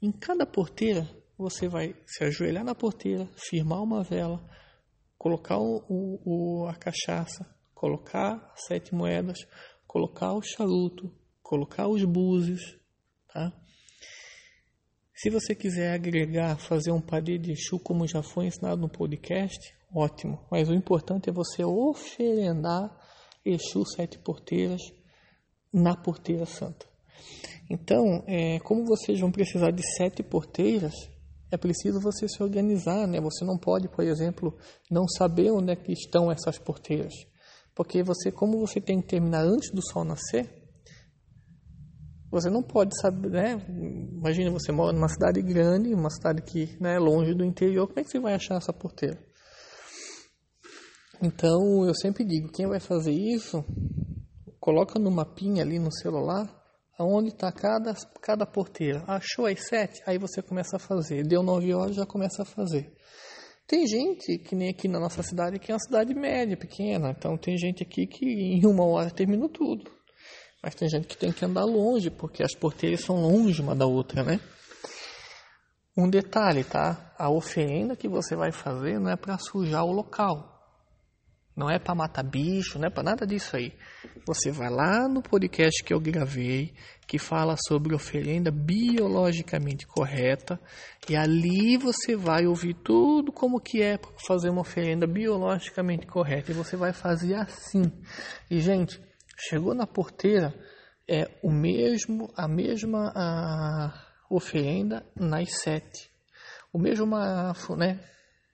Em 0.00 0.10
cada 0.10 0.46
porteira, 0.46 1.08
você 1.36 1.68
vai 1.68 1.94
se 2.06 2.24
ajoelhar 2.24 2.64
na 2.64 2.74
porteira, 2.74 3.28
firmar 3.36 3.82
uma 3.82 4.02
vela, 4.02 4.42
colocar 5.18 5.58
o, 5.58 5.84
o, 5.88 6.66
a 6.66 6.74
cachaça, 6.74 7.46
colocar 7.74 8.52
sete 8.56 8.94
moedas, 8.94 9.38
colocar 9.86 10.32
o 10.32 10.42
charuto, 10.42 11.12
colocar 11.44 11.86
os 11.86 12.02
búzios, 12.04 12.80
tá? 13.32 13.52
Se 15.14 15.30
você 15.30 15.54
quiser 15.54 15.92
agregar, 15.92 16.56
fazer 16.56 16.90
um 16.90 17.00
padê 17.00 17.38
de 17.38 17.52
Exu, 17.52 17.78
como 17.78 18.08
já 18.08 18.22
foi 18.22 18.46
ensinado 18.46 18.80
no 18.80 18.88
podcast, 18.88 19.72
ótimo. 19.94 20.44
Mas 20.50 20.68
o 20.68 20.74
importante 20.74 21.30
é 21.30 21.32
você 21.32 21.62
oferendar 21.62 22.90
Exu 23.44 23.84
sete 23.84 24.18
porteiras 24.18 24.80
na 25.72 25.94
porteira 25.94 26.46
santa. 26.46 26.86
Então, 27.70 28.24
é, 28.26 28.58
como 28.60 28.84
vocês 28.84 29.20
vão 29.20 29.30
precisar 29.30 29.70
de 29.70 29.82
sete 29.96 30.22
porteiras, 30.22 30.94
é 31.50 31.56
preciso 31.56 32.00
você 32.00 32.26
se 32.26 32.42
organizar, 32.42 33.06
né? 33.06 33.20
Você 33.20 33.44
não 33.44 33.58
pode, 33.58 33.88
por 33.88 34.04
exemplo, 34.04 34.58
não 34.90 35.06
saber 35.06 35.52
onde 35.52 35.72
é 35.72 35.76
que 35.76 35.92
estão 35.92 36.32
essas 36.32 36.58
porteiras. 36.58 37.14
Porque 37.74 38.02
você, 38.02 38.32
como 38.32 38.58
você 38.58 38.80
tem 38.80 39.00
que 39.00 39.08
terminar 39.08 39.44
antes 39.44 39.70
do 39.70 39.82
sol 39.82 40.04
nascer, 40.04 40.63
você 42.30 42.50
não 42.50 42.62
pode 42.62 42.98
saber, 43.00 43.30
né? 43.30 43.64
Imagina 43.68 44.50
você 44.50 44.72
mora 44.72 44.92
numa 44.92 45.08
cidade 45.08 45.40
grande, 45.42 45.94
uma 45.94 46.10
cidade 46.10 46.42
que 46.42 46.76
né, 46.80 46.96
é 46.96 46.98
longe 46.98 47.34
do 47.34 47.44
interior, 47.44 47.86
como 47.86 48.00
é 48.00 48.04
que 48.04 48.10
você 48.10 48.18
vai 48.18 48.34
achar 48.34 48.56
essa 48.56 48.72
porteira? 48.72 49.18
Então, 51.22 51.86
eu 51.86 51.94
sempre 51.94 52.24
digo, 52.24 52.50
quem 52.52 52.66
vai 52.66 52.80
fazer 52.80 53.12
isso, 53.12 53.64
coloca 54.58 54.98
no 54.98 55.10
mapinha 55.10 55.62
ali 55.62 55.78
no 55.78 55.92
celular, 55.92 56.48
aonde 56.98 57.28
está 57.28 57.50
cada, 57.52 57.94
cada 58.20 58.46
porteira. 58.46 59.04
Achou 59.06 59.46
as 59.46 59.66
sete? 59.66 60.02
Aí 60.06 60.18
você 60.18 60.42
começa 60.42 60.76
a 60.76 60.78
fazer. 60.78 61.26
Deu 61.26 61.42
nove 61.42 61.72
horas, 61.72 61.96
já 61.96 62.06
começa 62.06 62.42
a 62.42 62.44
fazer. 62.44 62.92
Tem 63.66 63.86
gente, 63.86 64.38
que 64.38 64.54
nem 64.54 64.68
aqui 64.68 64.86
na 64.88 65.00
nossa 65.00 65.22
cidade, 65.22 65.58
que 65.58 65.72
é 65.72 65.74
uma 65.74 65.80
cidade 65.80 66.14
média, 66.14 66.56
pequena. 66.56 67.14
Então, 67.16 67.38
tem 67.38 67.56
gente 67.56 67.82
aqui 67.82 68.06
que 68.06 68.26
em 68.26 68.66
uma 68.66 68.84
hora 68.84 69.10
terminou 69.10 69.48
tudo. 69.48 69.90
Mas 70.64 70.74
tem 70.74 70.88
gente 70.88 71.06
que 71.06 71.16
tem 71.18 71.30
que 71.30 71.44
andar 71.44 71.66
longe, 71.66 72.10
porque 72.10 72.42
as 72.42 72.54
porteiras 72.54 73.02
são 73.02 73.16
longe 73.20 73.60
uma 73.60 73.74
da 73.74 73.84
outra, 73.84 74.22
né? 74.22 74.40
Um 75.94 76.08
detalhe, 76.08 76.64
tá? 76.64 77.12
A 77.18 77.28
oferenda 77.28 77.94
que 77.94 78.08
você 78.08 78.34
vai 78.34 78.50
fazer 78.50 78.98
não 78.98 79.10
é 79.10 79.16
para 79.16 79.36
sujar 79.36 79.84
o 79.84 79.92
local. 79.92 80.54
Não 81.54 81.68
é 81.68 81.78
para 81.78 81.94
matar 81.94 82.22
bicho, 82.22 82.78
não 82.78 82.86
é 82.86 82.90
para 82.90 83.02
nada 83.02 83.26
disso 83.26 83.54
aí. 83.54 83.74
Você 84.26 84.50
vai 84.50 84.70
lá 84.70 85.06
no 85.06 85.22
podcast 85.22 85.84
que 85.84 85.92
eu 85.92 86.00
gravei, 86.00 86.72
que 87.06 87.18
fala 87.18 87.56
sobre 87.68 87.94
oferenda 87.94 88.50
biologicamente 88.50 89.86
correta, 89.86 90.58
e 91.06 91.14
ali 91.14 91.76
você 91.76 92.16
vai 92.16 92.46
ouvir 92.46 92.72
tudo 92.72 93.30
como 93.30 93.60
que 93.60 93.82
é 93.82 94.00
fazer 94.26 94.48
uma 94.48 94.62
oferenda 94.62 95.06
biologicamente 95.06 96.06
correta, 96.06 96.52
e 96.52 96.54
você 96.54 96.74
vai 96.74 96.94
fazer 96.94 97.34
assim. 97.34 97.92
E 98.50 98.60
gente, 98.60 98.98
Chegou 99.36 99.74
na 99.74 99.86
porteira, 99.86 100.54
é 101.08 101.30
o 101.42 101.50
mesmo, 101.50 102.32
a 102.36 102.48
mesma 102.48 103.12
a 103.14 103.92
oferenda 104.30 105.04
nas 105.14 105.60
sete. 105.60 106.10
O 106.72 106.78
mesmo 106.78 107.06
mafo, 107.06 107.76
né? 107.76 108.00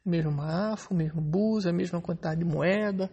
O 0.05 0.11
mesmo 0.11 0.33
mafo, 0.33 0.93
o 0.93 0.97
mesmo 0.97 1.21
bus, 1.21 1.67
a 1.67 1.73
mesma 1.73 2.01
quantidade 2.01 2.41
de 2.41 2.45
moeda. 2.45 3.11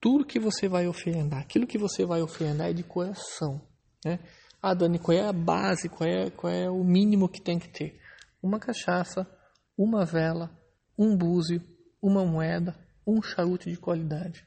Tudo 0.00 0.26
que 0.26 0.38
você 0.38 0.68
vai 0.68 0.86
oferendar, 0.86 1.40
aquilo 1.40 1.66
que 1.66 1.78
você 1.78 2.04
vai 2.04 2.22
oferendar 2.22 2.70
é 2.70 2.72
de 2.72 2.82
coração, 2.82 3.60
né? 4.04 4.18
Ah, 4.60 4.74
Dani, 4.74 4.98
qual 4.98 5.16
é 5.16 5.26
a 5.26 5.32
base, 5.32 5.88
qual 5.88 6.08
é, 6.08 6.30
qual 6.30 6.52
é 6.52 6.70
o 6.70 6.84
mínimo 6.84 7.28
que 7.28 7.40
tem 7.40 7.58
que 7.58 7.68
ter? 7.68 8.00
Uma 8.40 8.58
cachaça, 8.58 9.26
uma 9.76 10.04
vela, 10.04 10.50
um 10.98 11.16
búzio, 11.16 11.62
uma 12.00 12.24
moeda, 12.24 12.76
um 13.06 13.20
charuto 13.22 13.68
de 13.68 13.76
qualidade. 13.76 14.46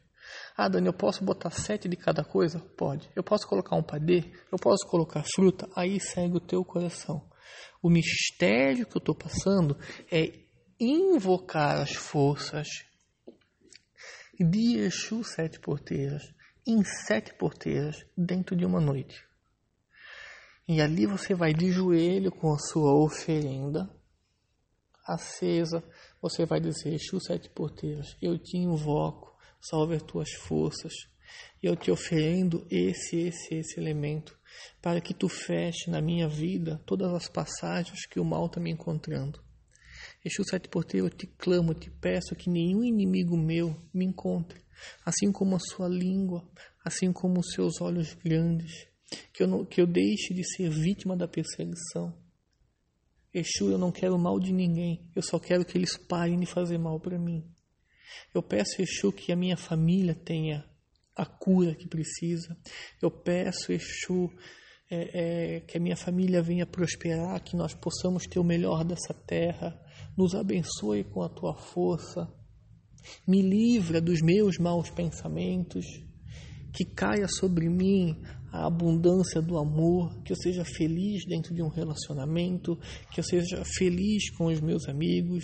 Ah, 0.58 0.68
Dani, 0.68 0.88
eu 0.88 0.94
posso 0.94 1.24
botar 1.24 1.52
sete 1.52 1.88
de 1.88 1.96
cada 1.96 2.24
coisa? 2.24 2.60
Pode. 2.78 3.10
Eu 3.16 3.24
posso 3.24 3.48
colocar 3.48 3.76
um 3.76 3.84
padê? 3.84 4.32
Eu 4.52 4.58
posso 4.58 4.88
colocar 4.88 5.24
fruta? 5.36 5.70
Aí 5.76 6.00
segue 6.00 6.38
o 6.38 6.40
teu 6.40 6.64
coração. 6.64 7.30
O 7.82 7.90
mistério 7.90 8.86
que 8.86 8.98
eu 8.98 9.00
estou 9.00 9.16
passando 9.16 9.78
é 10.12 10.32
invocar 10.80 11.82
as 11.82 11.94
forças 11.94 12.68
de 14.40 14.78
Exu 14.80 15.24
sete 15.24 15.60
porteiras 15.60 16.24
em 16.68 16.84
sete 16.84 17.34
porteiras 17.36 17.96
dentro 18.18 18.56
de 18.56 18.66
uma 18.66 18.82
noite. 18.82 19.24
E 20.68 20.82
ali 20.82 21.06
você 21.06 21.36
vai 21.36 21.54
de 21.54 21.72
joelho 21.72 22.32
com 22.32 22.52
a 22.52 22.58
sua 22.58 22.94
oferenda 22.94 23.90
acesa. 25.06 25.84
Você 26.22 26.46
vai 26.46 26.60
dizer, 26.60 26.96
Exu 26.96 27.20
sete 27.20 27.50
porteiras, 27.50 28.18
eu 28.22 28.38
te 28.38 28.58
invoco 28.58 29.35
salve 29.70 29.96
as 29.96 30.04
tuas 30.04 30.32
forças. 30.32 30.94
E 31.62 31.66
eu 31.66 31.76
te 31.76 31.92
oferendo 31.92 32.66
esse, 32.70 33.18
esse, 33.18 33.56
esse 33.56 33.80
elemento, 33.80 34.38
para 34.82 35.02
que 35.02 35.14
tu 35.14 35.28
feche 35.28 35.90
na 35.90 36.02
minha 36.02 36.28
vida 36.28 36.82
todas 36.86 37.12
as 37.14 37.28
passagens 37.28 38.06
que 38.06 38.20
o 38.20 38.26
mal 38.26 38.46
está 38.46 38.60
me 38.60 38.72
encontrando. 38.72 39.44
Exu 40.24 40.44
Sete 40.44 40.70
Porteiro, 40.70 41.08
eu 41.08 41.12
te 41.12 41.28
clamo, 41.28 41.72
eu 41.72 41.80
te 41.80 41.90
peço 41.90 42.36
que 42.36 42.50
nenhum 42.50 42.84
inimigo 42.84 43.38
meu 43.38 43.76
me 43.94 44.06
encontre, 44.06 44.60
assim 45.06 45.32
como 45.32 45.56
a 45.56 45.60
sua 45.60 45.88
língua, 45.88 46.48
assim 46.84 47.12
como 47.12 47.40
os 47.40 47.54
seus 47.54 47.80
olhos 47.82 48.14
grandes, 48.14 48.88
que 49.34 49.44
eu, 49.44 49.48
não, 49.48 49.66
que 49.66 49.80
eu 49.82 49.88
deixe 49.88 50.34
de 50.34 50.44
ser 50.44 50.70
vítima 50.70 51.16
da 51.16 51.28
perseguição. 51.28 52.16
Exu, 53.34 53.70
eu 53.70 53.78
não 53.78 53.92
quero 53.92 54.18
mal 54.18 54.40
de 54.40 54.54
ninguém, 54.54 55.08
eu 55.16 55.22
só 55.22 55.38
quero 55.38 55.66
que 55.66 55.78
eles 55.78 55.98
parem 55.98 56.40
de 56.40 56.46
fazer 56.46 56.78
mal 56.78 57.00
para 57.00 57.20
mim. 57.20 57.44
Eu 58.34 58.42
peço, 58.42 58.82
Exu, 58.82 59.12
que 59.12 59.32
a 59.32 59.36
minha 59.36 59.58
família 59.58 60.16
tenha 60.16 60.66
a 61.16 61.26
cura 61.26 61.74
que 61.74 61.88
precisa. 61.88 62.58
Eu 63.02 63.10
peço, 63.10 63.72
Exu, 63.72 64.30
é, 64.90 65.56
é, 65.56 65.60
que 65.62 65.78
a 65.78 65.82
minha 65.82 65.96
família 65.96 66.42
venha 66.42 66.66
prosperar, 66.66 67.44
que 67.44 67.56
nós 67.56 67.74
possamos 67.74 68.26
ter 68.26 68.40
o 68.40 68.44
melhor 68.44 68.84
dessa 68.84 69.14
terra. 69.14 69.80
Nos 70.18 70.36
abençoe 70.36 71.04
com 71.04 71.22
a 71.22 71.30
tua 71.30 71.56
força. 71.56 72.32
Me 73.28 73.42
livra 73.42 74.02
dos 74.02 74.22
meus 74.22 74.58
maus 74.58 74.90
pensamentos. 74.90 75.86
Que 76.74 76.84
caia 76.84 77.28
sobre 77.28 77.70
mim 77.70 78.22
a 78.56 78.68
abundância 78.68 79.42
do 79.42 79.58
amor, 79.58 80.22
que 80.24 80.32
eu 80.32 80.36
seja 80.38 80.64
feliz 80.64 81.26
dentro 81.26 81.54
de 81.54 81.62
um 81.62 81.68
relacionamento, 81.68 82.78
que 83.12 83.20
eu 83.20 83.24
seja 83.24 83.64
feliz 83.66 84.30
com 84.38 84.46
os 84.46 84.62
meus 84.62 84.88
amigos 84.88 85.44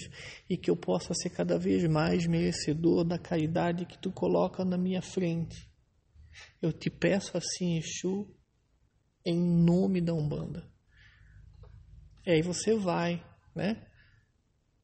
e 0.49 0.55
que 0.55 0.71
eu 0.71 0.77
possa 0.77 1.13
ser 1.13 1.29
cada 1.29 1.59
vez 1.59 1.83
mais 1.89 2.25
merecedor 2.25 3.03
da 3.03 3.19
caridade 3.19 3.85
que 3.85 3.97
tu 3.97 4.11
coloca 4.11 4.63
na 4.63 4.77
minha 4.77 5.01
frente. 5.01 5.69
Eu 6.61 6.71
te 6.71 6.89
peço 6.89 7.37
assim, 7.37 7.77
Exu, 7.77 8.33
em 9.25 9.37
nome 9.37 9.99
da 9.99 10.13
Umbanda. 10.13 10.65
E 12.25 12.31
aí 12.31 12.41
você 12.41 12.75
vai, 12.75 13.21
né? 13.53 13.85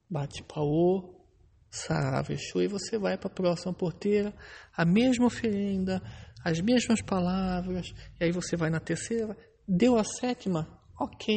Bate 0.09 0.43
paô, 0.43 1.25
sarava 1.69 2.33
Exu, 2.33 2.61
e 2.61 2.67
você 2.67 2.97
vai 2.97 3.17
para 3.17 3.27
a 3.27 3.33
próxima 3.33 3.73
porteira, 3.73 4.33
a 4.75 4.83
mesma 4.83 5.27
oferenda, 5.27 6.01
as 6.47 6.61
mesmas 6.61 7.01
palavras, 7.01 7.93
e 8.21 8.23
aí 8.23 8.31
você 8.31 8.55
vai 8.55 8.69
na 8.69 8.79
terceira, 8.79 9.35
deu 9.67 9.97
a 9.97 10.03
sétima, 10.05 10.65
ok, 10.97 11.27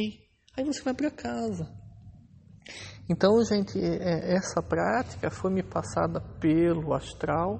aí 0.55 0.63
você 0.63 0.81
vai 0.81 0.93
para 0.93 1.11
casa. 1.11 1.69
Então, 3.09 3.43
gente, 3.43 3.77
é, 3.77 4.35
essa 4.35 4.63
prática 4.63 5.29
foi 5.29 5.51
me 5.51 5.61
passada 5.61 6.21
pelo 6.39 6.93
astral, 6.93 7.59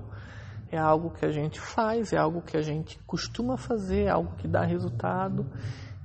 é 0.71 0.77
algo 0.77 1.11
que 1.11 1.25
a 1.25 1.31
gente 1.31 1.59
faz, 1.59 2.13
é 2.13 2.17
algo 2.17 2.41
que 2.41 2.55
a 2.55 2.61
gente 2.61 2.97
costuma 2.99 3.57
fazer, 3.57 4.05
é 4.05 4.11
algo 4.11 4.37
que 4.37 4.47
dá 4.47 4.63
resultado. 4.63 5.45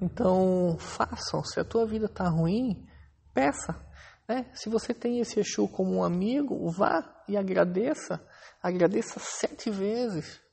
Então, 0.03 0.77
façam. 0.81 1.45
Se 1.45 1.61
a 1.61 1.65
tua 1.65 1.87
vida 1.87 2.07
está 2.07 2.29
ruim, 2.29 2.85
peça. 3.33 3.81
Né? 4.29 4.51
Se 4.53 4.69
você 4.69 4.93
tem 4.93 5.21
esse 5.21 5.39
Exu 5.39 5.69
como 5.69 5.95
um 5.95 6.03
amigo, 6.03 6.69
vá 6.73 7.05
e 7.29 7.37
agradeça. 7.37 8.21
Agradeça 8.61 9.21
sete 9.21 9.71
vezes. 9.71 10.45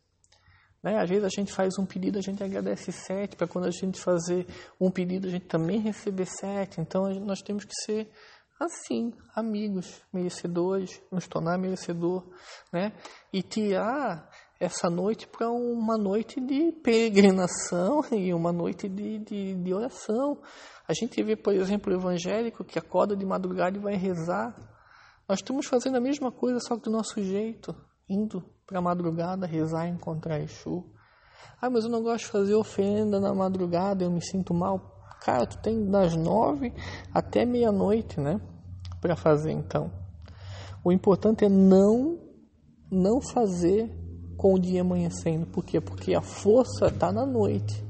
Né? 0.84 1.00
Às 1.00 1.10
vezes 1.10 1.24
a 1.24 1.30
gente 1.30 1.52
faz 1.54 1.80
um 1.80 1.86
pedido, 1.86 2.20
a 2.20 2.22
gente 2.22 2.44
agradece 2.44 2.92
sete, 2.92 3.38
para 3.38 3.48
quando 3.48 3.66
a 3.66 3.72
gente 3.72 4.02
fazer 4.02 4.46
um 4.80 4.92
pedido, 4.92 5.28
a 5.28 5.32
gente 5.32 5.46
também 5.46 5.80
receber 5.80 6.26
sete. 6.26 6.82
Então 6.82 7.10
nós 7.22 7.42
temos 7.42 7.64
que 7.64 7.74
ser 7.86 8.10
assim, 8.60 9.14
amigos, 9.36 10.02
merecedores, 10.12 11.02
nos 11.12 11.28
tornar 11.28 11.58
merecedor, 11.58 12.26
né? 12.72 12.94
E 13.32 13.42
tirar 13.42 14.30
essa 14.60 14.90
noite 14.90 15.28
para 15.28 15.50
uma 15.50 15.98
noite 15.98 16.40
de 16.40 16.72
peregrinação 16.72 18.02
e 18.12 18.34
uma 18.34 18.52
noite 18.52 18.88
de, 18.88 19.20
de, 19.20 19.56
de 19.56 19.74
oração. 19.74 20.42
A 20.88 20.94
gente 20.94 21.22
vê, 21.24 21.36
por 21.36 21.54
exemplo, 21.54 21.92
o 21.92 21.96
evangélico 21.96 22.64
que 22.64 22.78
acorda 22.78 23.16
de 23.16 23.26
madrugada 23.26 23.78
e 23.78 23.82
vai 23.82 23.96
rezar. 23.96 24.56
Nós 25.28 25.40
estamos 25.40 25.66
fazendo 25.66 25.98
a 25.98 26.02
mesma 26.02 26.32
coisa, 26.32 26.60
só 26.60 26.76
que 26.76 26.84
do 26.84 26.92
nosso 26.92 27.22
jeito, 27.22 27.76
indo 28.10 28.44
para 28.66 28.82
madrugada 28.82 29.46
rezar 29.46 29.88
e 29.88 29.92
encontrar 29.92 30.40
Exu. 30.40 30.84
Ah, 31.62 31.70
mas 31.70 31.86
eu 31.86 31.90
não 31.90 32.02
gosto 32.02 32.26
de 32.26 32.32
fazer 32.32 32.56
oferenda 32.56 33.20
na 33.20 33.34
madrugada, 33.34 34.04
eu 34.04 34.12
me 34.12 34.22
sinto 34.22 34.54
mal. 34.54 34.94
Cara, 35.22 35.46
tu 35.46 35.58
tem 35.60 35.90
das 35.90 36.16
nove 36.16 36.74
até 37.14 37.46
meia-noite, 37.46 38.20
né? 38.20 38.40
Para 39.00 39.16
fazer 39.16 39.52
então. 39.52 39.92
O 40.84 40.92
importante 40.92 41.46
é 41.46 41.50
não 41.50 42.20
não 42.92 43.22
fazer 43.22 43.90
com 44.38 44.54
o 44.54 44.60
dia 44.60 44.82
amanhecendo. 44.82 45.48
Por 45.48 45.64
quê? 45.64 45.80
Porque 45.80 46.14
a 46.14 46.22
força 46.22 46.88
está 46.88 47.12
na 47.12 47.26
noite. 47.26 47.84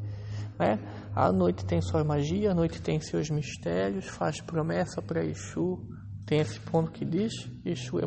Né? 0.57 0.79
A 1.15 1.31
noite 1.31 1.65
tem 1.65 1.81
sua 1.81 2.03
magia, 2.03 2.51
a 2.51 2.55
noite 2.55 2.81
tem 2.81 2.99
seus 3.01 3.29
mistérios, 3.29 4.07
faz 4.07 4.39
promessa 4.41 5.01
para 5.01 5.25
Exu. 5.25 5.79
Tem 6.25 6.39
esse 6.39 6.59
ponto 6.59 6.91
que 6.91 7.03
diz 7.03 7.33
Exu 7.65 7.99
é. 7.99 8.03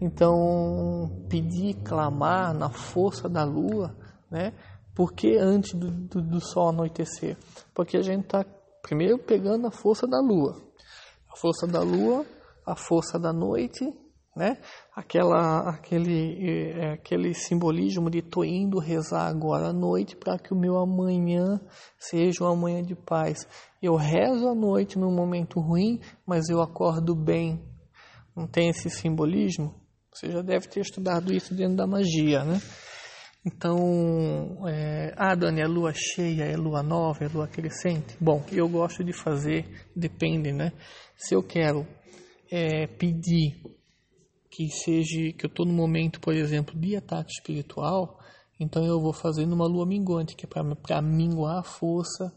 Então, 0.00 1.26
pedir, 1.28 1.74
clamar 1.82 2.54
na 2.54 2.70
força 2.70 3.28
da 3.28 3.44
lua, 3.44 3.96
né? 4.30 4.52
Por 4.94 5.12
que 5.12 5.36
antes 5.36 5.74
do, 5.74 5.90
do, 5.90 6.22
do 6.22 6.40
sol 6.40 6.68
anoitecer? 6.68 7.36
Porque 7.74 7.96
a 7.96 8.02
gente 8.02 8.24
está 8.24 8.44
primeiro 8.82 9.18
pegando 9.18 9.66
a 9.66 9.70
força 9.70 10.06
da 10.06 10.20
lua. 10.20 10.56
A 11.32 11.36
força 11.36 11.66
da 11.66 11.80
lua, 11.80 12.24
a 12.66 12.76
força 12.76 13.18
da 13.18 13.32
noite, 13.32 13.84
né? 14.36 14.58
Aquela, 14.94 15.70
aquele, 15.70 16.78
é, 16.78 16.92
aquele 16.92 17.34
simbolismo 17.34 18.08
de 18.08 18.22
tô 18.22 18.44
indo 18.44 18.78
rezar 18.78 19.26
agora 19.26 19.68
à 19.68 19.72
noite 19.72 20.16
para 20.16 20.38
que 20.38 20.52
o 20.52 20.58
meu 20.58 20.76
amanhã 20.76 21.60
seja 21.98 22.44
uma 22.44 22.56
manhã 22.56 22.82
de 22.82 22.94
paz. 22.94 23.46
Eu 23.82 23.96
rezo 23.96 24.48
à 24.48 24.54
noite 24.54 24.98
num 24.98 25.14
momento 25.14 25.60
ruim, 25.60 26.00
mas 26.26 26.48
eu 26.48 26.60
acordo 26.60 27.14
bem. 27.14 27.60
Não 28.36 28.46
tem 28.46 28.68
esse 28.68 28.88
simbolismo? 28.88 29.74
Você 30.12 30.30
já 30.30 30.42
deve 30.42 30.68
ter 30.68 30.80
estudado 30.80 31.32
isso 31.32 31.54
dentro 31.54 31.76
da 31.76 31.86
magia, 31.86 32.44
né? 32.44 32.60
Então, 33.44 34.68
é, 34.68 35.14
ah, 35.16 35.34
Dani, 35.34 35.62
é 35.62 35.66
lua 35.66 35.92
cheia, 35.94 36.44
é 36.44 36.56
lua 36.56 36.82
nova, 36.82 37.24
é 37.24 37.28
lua 37.28 37.48
crescente? 37.48 38.16
Bom, 38.20 38.44
eu 38.52 38.68
gosto 38.68 39.02
de 39.02 39.14
fazer, 39.14 39.66
depende, 39.96 40.52
né? 40.52 40.72
Se 41.16 41.34
eu 41.34 41.42
quero 41.42 41.86
é, 42.50 42.86
pedir 42.86 43.62
que 44.50 44.68
seja, 44.68 45.32
que 45.32 45.46
eu 45.46 45.48
estou 45.48 45.64
no 45.64 45.72
momento, 45.72 46.20
por 46.20 46.34
exemplo, 46.34 46.78
de 46.78 46.96
ataque 46.96 47.30
espiritual, 47.30 48.18
então 48.58 48.84
eu 48.84 49.00
vou 49.00 49.12
fazer 49.12 49.46
numa 49.46 49.66
lua 49.66 49.86
minguante, 49.86 50.34
que 50.34 50.44
é 50.44 50.48
para 50.48 51.00
minguar 51.00 51.58
a 51.58 51.62
força 51.62 52.32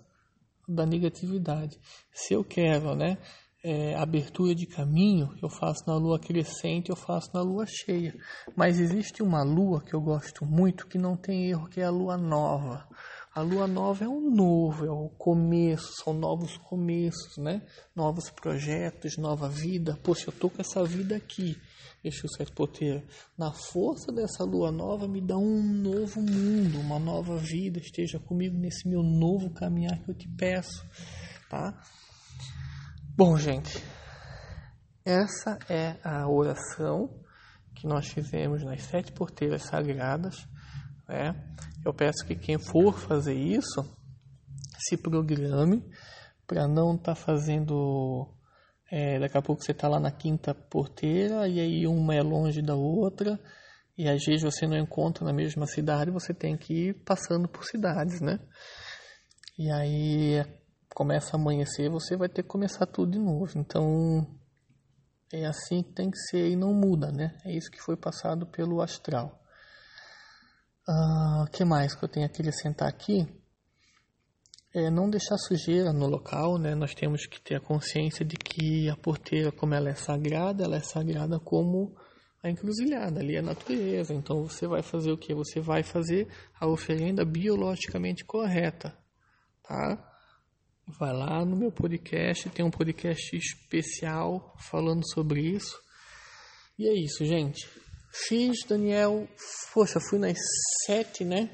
da 0.67 0.85
negatividade. 0.85 1.79
Se 2.13 2.33
eu 2.33 2.43
quero, 2.43 2.95
né? 2.95 3.17
é, 3.63 3.95
abertura 3.95 4.53
de 4.53 4.65
caminho, 4.65 5.33
eu 5.41 5.47
faço 5.47 5.87
na 5.87 5.95
lua 5.95 6.19
crescente, 6.19 6.89
eu 6.89 6.97
faço 6.97 7.31
na 7.33 7.41
lua 7.41 7.65
cheia. 7.65 8.13
Mas 8.55 8.77
existe 8.77 9.23
uma 9.23 9.41
lua 9.41 9.81
que 9.81 9.93
eu 9.93 10.01
gosto 10.01 10.45
muito 10.45 10.85
que 10.85 10.97
não 10.97 11.15
tem 11.15 11.49
erro, 11.49 11.69
que 11.69 11.79
é 11.79 11.85
a 11.85 11.89
lua 11.89 12.17
nova. 12.17 12.85
A 13.33 13.41
lua 13.41 13.65
nova 13.65 14.03
é 14.03 14.07
um 14.07 14.29
novo, 14.29 14.85
é 14.85 14.91
o 14.91 15.09
começo, 15.17 15.93
são 16.03 16.13
novos 16.13 16.57
começos, 16.57 17.37
né? 17.37 17.65
Novos 17.95 18.29
projetos, 18.29 19.17
nova 19.17 19.47
vida. 19.47 19.97
Poxa, 20.03 20.25
eu 20.27 20.33
tô 20.33 20.49
com 20.49 20.61
essa 20.61 20.83
vida 20.83 21.15
aqui, 21.15 21.57
Exu 22.03 22.27
Sete 22.27 22.51
Poteira. 22.51 23.03
Na 23.37 23.53
força 23.53 24.11
dessa 24.11 24.43
lua 24.43 24.71
nova, 24.71 25.07
me 25.07 25.21
dá 25.21 25.37
um 25.37 25.63
novo 25.63 26.21
mundo, 26.21 26.79
uma 26.79 26.99
nova 26.99 27.37
vida. 27.37 27.79
Esteja 27.79 28.19
comigo 28.19 28.57
nesse 28.57 28.87
meu 28.87 29.01
novo 29.01 29.53
caminhar 29.53 29.97
que 30.03 30.11
eu 30.11 30.15
te 30.15 30.27
peço, 30.27 30.85
tá? 31.49 31.79
Bom, 33.15 33.37
gente, 33.37 33.81
essa 35.05 35.57
é 35.69 35.97
a 36.03 36.27
oração 36.27 37.09
que 37.75 37.87
nós 37.87 38.07
fizemos 38.07 38.63
nas 38.63 38.83
sete 38.83 39.11
porteiras 39.11 39.63
sagradas. 39.63 40.47
Né? 41.07 41.33
Eu 41.85 41.93
peço 41.93 42.25
que 42.25 42.35
quem 42.35 42.57
for 42.57 42.97
fazer 42.97 43.35
isso 43.35 43.83
se 44.79 44.97
programe 44.97 45.83
para 46.47 46.67
não 46.67 46.95
estar 46.95 47.15
tá 47.15 47.15
fazendo. 47.15 48.27
É, 48.95 49.17
daqui 49.17 49.35
a 49.35 49.41
pouco 49.41 49.63
você 49.63 49.71
está 49.71 49.87
lá 49.87 49.99
na 49.99 50.11
quinta 50.11 50.53
porteira 50.53 51.47
e 51.47 51.59
aí 51.59 51.87
uma 51.87 52.13
é 52.13 52.21
longe 52.21 52.61
da 52.61 52.75
outra 52.75 53.39
e 53.97 54.07
às 54.07 54.23
vezes 54.23 54.43
você 54.43 54.67
não 54.67 54.77
encontra 54.77 55.25
na 55.25 55.33
mesma 55.33 55.65
cidade, 55.65 56.11
você 56.11 56.31
tem 56.31 56.55
que 56.55 56.89
ir 56.89 56.93
passando 57.03 57.47
por 57.47 57.65
cidades, 57.65 58.21
né? 58.21 58.39
E 59.57 59.71
aí 59.71 60.45
começa 60.93 61.35
a 61.35 61.39
amanhecer, 61.39 61.89
você 61.89 62.15
vai 62.15 62.29
ter 62.29 62.43
que 62.43 62.49
começar 62.49 62.85
tudo 62.85 63.13
de 63.13 63.17
novo. 63.17 63.57
Então 63.57 64.27
é 65.33 65.43
assim 65.47 65.81
que 65.81 65.91
tem 65.93 66.11
que 66.11 66.17
ser 66.29 66.51
e 66.51 66.55
não 66.55 66.71
muda, 66.71 67.11
né? 67.11 67.35
É 67.43 67.51
isso 67.51 67.71
que 67.71 67.81
foi 67.81 67.97
passado 67.97 68.45
pelo 68.45 68.79
astral. 68.79 69.41
O 70.87 71.45
uh, 71.45 71.51
que 71.51 71.65
mais 71.65 71.95
que 71.95 72.05
eu 72.05 72.09
tenho 72.09 72.29
que 72.29 72.41
acrescentar 72.41 72.89
aqui? 72.89 73.27
É 74.73 74.89
não 74.89 75.09
deixar 75.09 75.37
sujeira 75.37 75.93
no 75.93 76.07
local, 76.07 76.57
né? 76.57 76.73
Nós 76.73 76.95
temos 76.95 77.27
que 77.27 77.39
ter 77.39 77.55
a 77.55 77.61
consciência 77.61 78.25
de 78.25 78.35
que 78.35 78.89
a 78.89 78.95
porteira, 78.95 79.51
como 79.51 79.75
ela 79.75 79.89
é 79.89 79.95
sagrada, 79.95 80.63
ela 80.63 80.77
é 80.77 80.81
sagrada 80.81 81.39
como 81.39 81.95
a 82.41 82.49
encruzilhada, 82.49 83.19
ali 83.19 83.35
é 83.35 83.39
a 83.39 83.43
natureza. 83.43 84.13
Então 84.13 84.43
você 84.43 84.67
vai 84.67 84.81
fazer 84.81 85.11
o 85.11 85.17
que? 85.17 85.33
Você 85.33 85.59
vai 85.59 85.83
fazer 85.83 86.27
a 86.59 86.67
oferenda 86.67 87.23
biologicamente 87.23 88.25
correta, 88.25 88.97
tá? 89.61 90.09
vai 90.87 91.13
lá 91.13 91.45
no 91.45 91.55
meu 91.55 91.71
podcast, 91.71 92.49
tem 92.49 92.65
um 92.65 92.71
podcast 92.71 93.35
especial 93.35 94.55
falando 94.59 95.01
sobre 95.13 95.41
isso. 95.41 95.79
E 96.77 96.87
é 96.87 96.93
isso, 96.93 97.25
gente. 97.25 97.67
Fiz, 98.11 98.57
Daniel, 98.67 99.27
poxa, 99.73 99.99
fui 99.99 100.19
nas 100.19 100.37
sete, 100.85 101.23
né? 101.23 101.49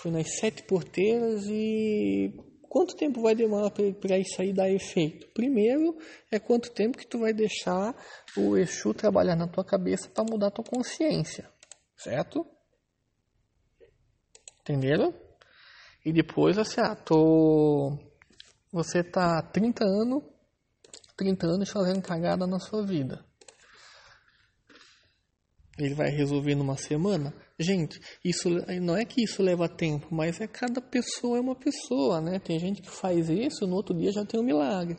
Fui 0.00 0.10
nas 0.10 0.38
sete 0.38 0.62
porteiras 0.62 1.44
e 1.46 2.32
quanto 2.62 2.96
tempo 2.96 3.20
vai 3.20 3.34
demorar 3.34 3.70
para 3.70 4.18
isso 4.18 4.40
aí 4.40 4.50
dar 4.50 4.70
efeito? 4.70 5.28
Primeiro 5.34 5.98
é 6.30 6.38
quanto 6.38 6.70
tempo 6.70 6.96
que 6.96 7.06
tu 7.06 7.18
vai 7.18 7.34
deixar 7.34 7.94
o 8.34 8.56
Exu 8.56 8.94
trabalhar 8.94 9.36
na 9.36 9.46
tua 9.46 9.62
cabeça 9.62 10.08
para 10.08 10.24
mudar 10.24 10.52
tua 10.52 10.64
consciência, 10.64 11.50
certo? 11.98 12.46
Entenderam? 14.62 15.12
E 16.02 16.14
depois 16.14 16.56
assim, 16.56 16.80
ah, 16.80 16.96
tô 16.96 17.98
você 18.72 19.04
tá 19.04 19.42
30 19.42 19.84
anos, 19.84 20.22
30 21.14 21.46
anos 21.46 21.68
fazendo 21.68 22.00
cagada 22.00 22.46
na 22.46 22.58
sua 22.58 22.86
vida. 22.86 23.22
Ele 25.78 25.94
vai 25.94 26.08
resolver 26.08 26.54
numa 26.54 26.78
semana? 26.78 27.34
Gente, 27.60 28.00
isso 28.24 28.48
não 28.80 28.96
é 28.96 29.04
que 29.04 29.22
isso 29.22 29.42
leva 29.42 29.68
tempo, 29.68 30.08
mas 30.10 30.40
é 30.40 30.46
cada 30.46 30.80
pessoa 30.80 31.36
é 31.36 31.40
uma 31.42 31.54
pessoa, 31.54 32.18
né? 32.18 32.38
Tem 32.38 32.58
gente 32.58 32.80
que 32.80 32.90
faz 32.90 33.28
isso, 33.28 33.66
no 33.66 33.76
outro 33.76 33.94
dia 33.94 34.10
já 34.10 34.24
tem 34.24 34.40
um 34.40 34.44
milagre. 34.44 34.96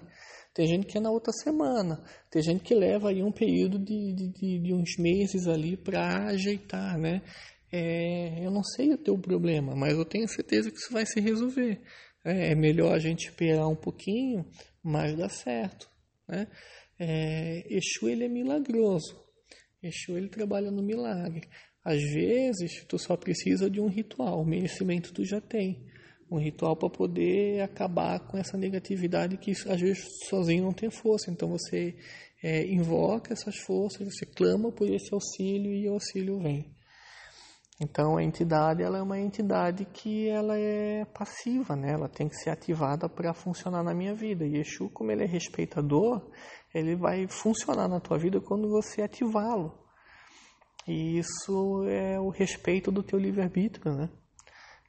Tem 0.53 0.67
gente 0.67 0.85
que 0.85 0.97
é 0.97 1.01
na 1.01 1.09
outra 1.09 1.33
semana. 1.33 2.03
Tem 2.29 2.39
gente 2.39 2.61
que 2.61 2.75
leva 2.75 3.09
aí 3.09 3.23
um 3.23 3.31
período 3.31 3.79
de, 3.79 4.13
de, 4.13 4.59
de 4.59 4.73
uns 4.75 4.95
meses 4.99 5.47
ali 5.47 5.75
para 5.75 6.27
ajeitar, 6.27 6.99
né? 6.99 7.23
É, 7.71 8.45
eu 8.45 8.51
não 8.51 8.63
sei 8.63 8.93
o 8.93 8.97
teu 8.97 9.17
problema, 9.17 9.73
mas 9.75 9.93
eu 9.97 10.05
tenho 10.05 10.27
certeza 10.27 10.69
que 10.69 10.77
isso 10.77 10.93
vai 10.93 11.05
se 11.05 11.19
resolver. 11.19 11.81
É, 12.23 12.51
é 12.51 12.55
melhor 12.55 12.93
a 12.93 12.99
gente 12.99 13.29
esperar 13.29 13.67
um 13.67 13.75
pouquinho, 13.75 14.45
mas 14.83 15.17
dá 15.17 15.29
certo. 15.29 15.89
Né? 16.27 16.47
É, 16.99 17.63
Exu 17.73 18.07
ele 18.07 18.25
é 18.25 18.29
milagroso. 18.29 19.19
Exu 19.81 20.15
ele 20.15 20.29
trabalha 20.29 20.69
no 20.69 20.83
milagre. 20.83 21.47
Às 21.83 22.01
vezes 22.01 22.83
tu 22.87 22.99
só 22.99 23.17
precisa 23.17 23.69
de 23.69 23.81
um 23.81 23.87
ritual, 23.87 24.41
o 24.41 24.45
merecimento 24.45 25.13
tu 25.13 25.25
já 25.25 25.41
tem. 25.41 25.83
Um 26.29 26.37
ritual 26.37 26.77
para 26.77 26.89
poder 26.89 27.61
acabar 27.61 28.19
com 28.19 28.37
essa 28.37 28.57
negatividade 28.57 29.37
que 29.37 29.51
às 29.51 29.81
vezes 29.81 30.05
sozinho 30.29 30.63
não 30.63 30.71
tem 30.71 30.89
força. 30.89 31.29
Então 31.29 31.49
você 31.49 31.95
é, 32.41 32.65
invoca 32.67 33.33
essas 33.33 33.57
forças, 33.57 34.07
você 34.07 34.25
clama 34.25 34.71
por 34.71 34.89
esse 34.89 35.13
auxílio 35.13 35.73
e 35.73 35.89
o 35.89 35.93
auxílio 35.93 36.39
vem. 36.39 36.73
Então 37.81 38.15
a 38.15 38.23
entidade 38.23 38.83
ela 38.83 38.99
é 38.99 39.01
uma 39.01 39.19
entidade 39.19 39.85
que 39.85 40.29
ela 40.29 40.55
é 40.57 41.03
passiva, 41.03 41.75
né? 41.75 41.93
Ela 41.93 42.07
tem 42.07 42.29
que 42.29 42.35
ser 42.35 42.51
ativada 42.51 43.09
para 43.09 43.33
funcionar 43.33 43.83
na 43.83 43.93
minha 43.93 44.13
vida. 44.13 44.45
E 44.45 44.57
Exu, 44.57 44.87
como 44.91 45.11
ele 45.11 45.23
é 45.23 45.27
respeitador, 45.27 46.31
ele 46.73 46.95
vai 46.95 47.27
funcionar 47.27 47.87
na 47.87 47.99
tua 47.99 48.19
vida 48.19 48.39
quando 48.39 48.69
você 48.69 49.01
ativá-lo. 49.01 49.80
E 50.87 51.19
isso 51.19 51.85
é 51.87 52.19
o 52.19 52.29
respeito 52.29 52.91
do 52.91 53.03
teu 53.03 53.19
livre-arbítrio, 53.19 53.93
né? 53.93 54.09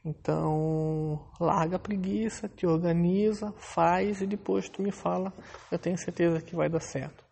Então, 0.04 1.28
larga 1.38 1.76
a 1.76 1.78
preguiça, 1.78 2.48
te 2.48 2.66
organiza, 2.66 3.52
faz 3.58 4.20
e 4.20 4.26
depois 4.26 4.68
tu 4.68 4.82
me 4.82 4.90
fala. 4.90 5.32
Eu 5.70 5.78
tenho 5.78 5.96
certeza 5.96 6.40
que 6.40 6.56
vai 6.56 6.68
dar 6.68 6.80
certo. 6.80 7.24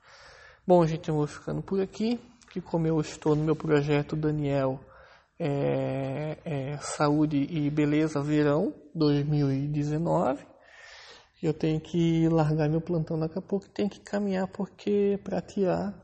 Bom, 0.67 0.87
gente, 0.87 1.09
eu 1.09 1.17
vou 1.17 1.27
ficando 1.27 1.63
por 1.63 1.81
aqui. 1.81 2.21
Que 2.53 2.61
como 2.61 2.87
eu 2.87 3.01
estou 3.01 3.37
no 3.37 3.45
meu 3.45 3.55
projeto 3.55 4.17
Daniel 4.17 4.81
é, 5.39 6.37
é, 6.45 6.77
Saúde 6.79 7.47
e 7.49 7.71
Beleza 7.71 8.21
Verão 8.21 8.75
2019, 8.95 10.45
eu 11.43 11.55
tenho 11.55 11.81
que 11.81 12.29
largar 12.29 12.69
meu 12.69 12.81
plantão 12.81 13.19
daqui 13.19 13.39
a 13.39 13.43
pouco, 13.43 13.69
tenho 13.69 13.89
que 13.89 14.01
caminhar 14.01 14.47
porque 14.49 15.19
para 15.25 15.41
tirar 15.41 15.95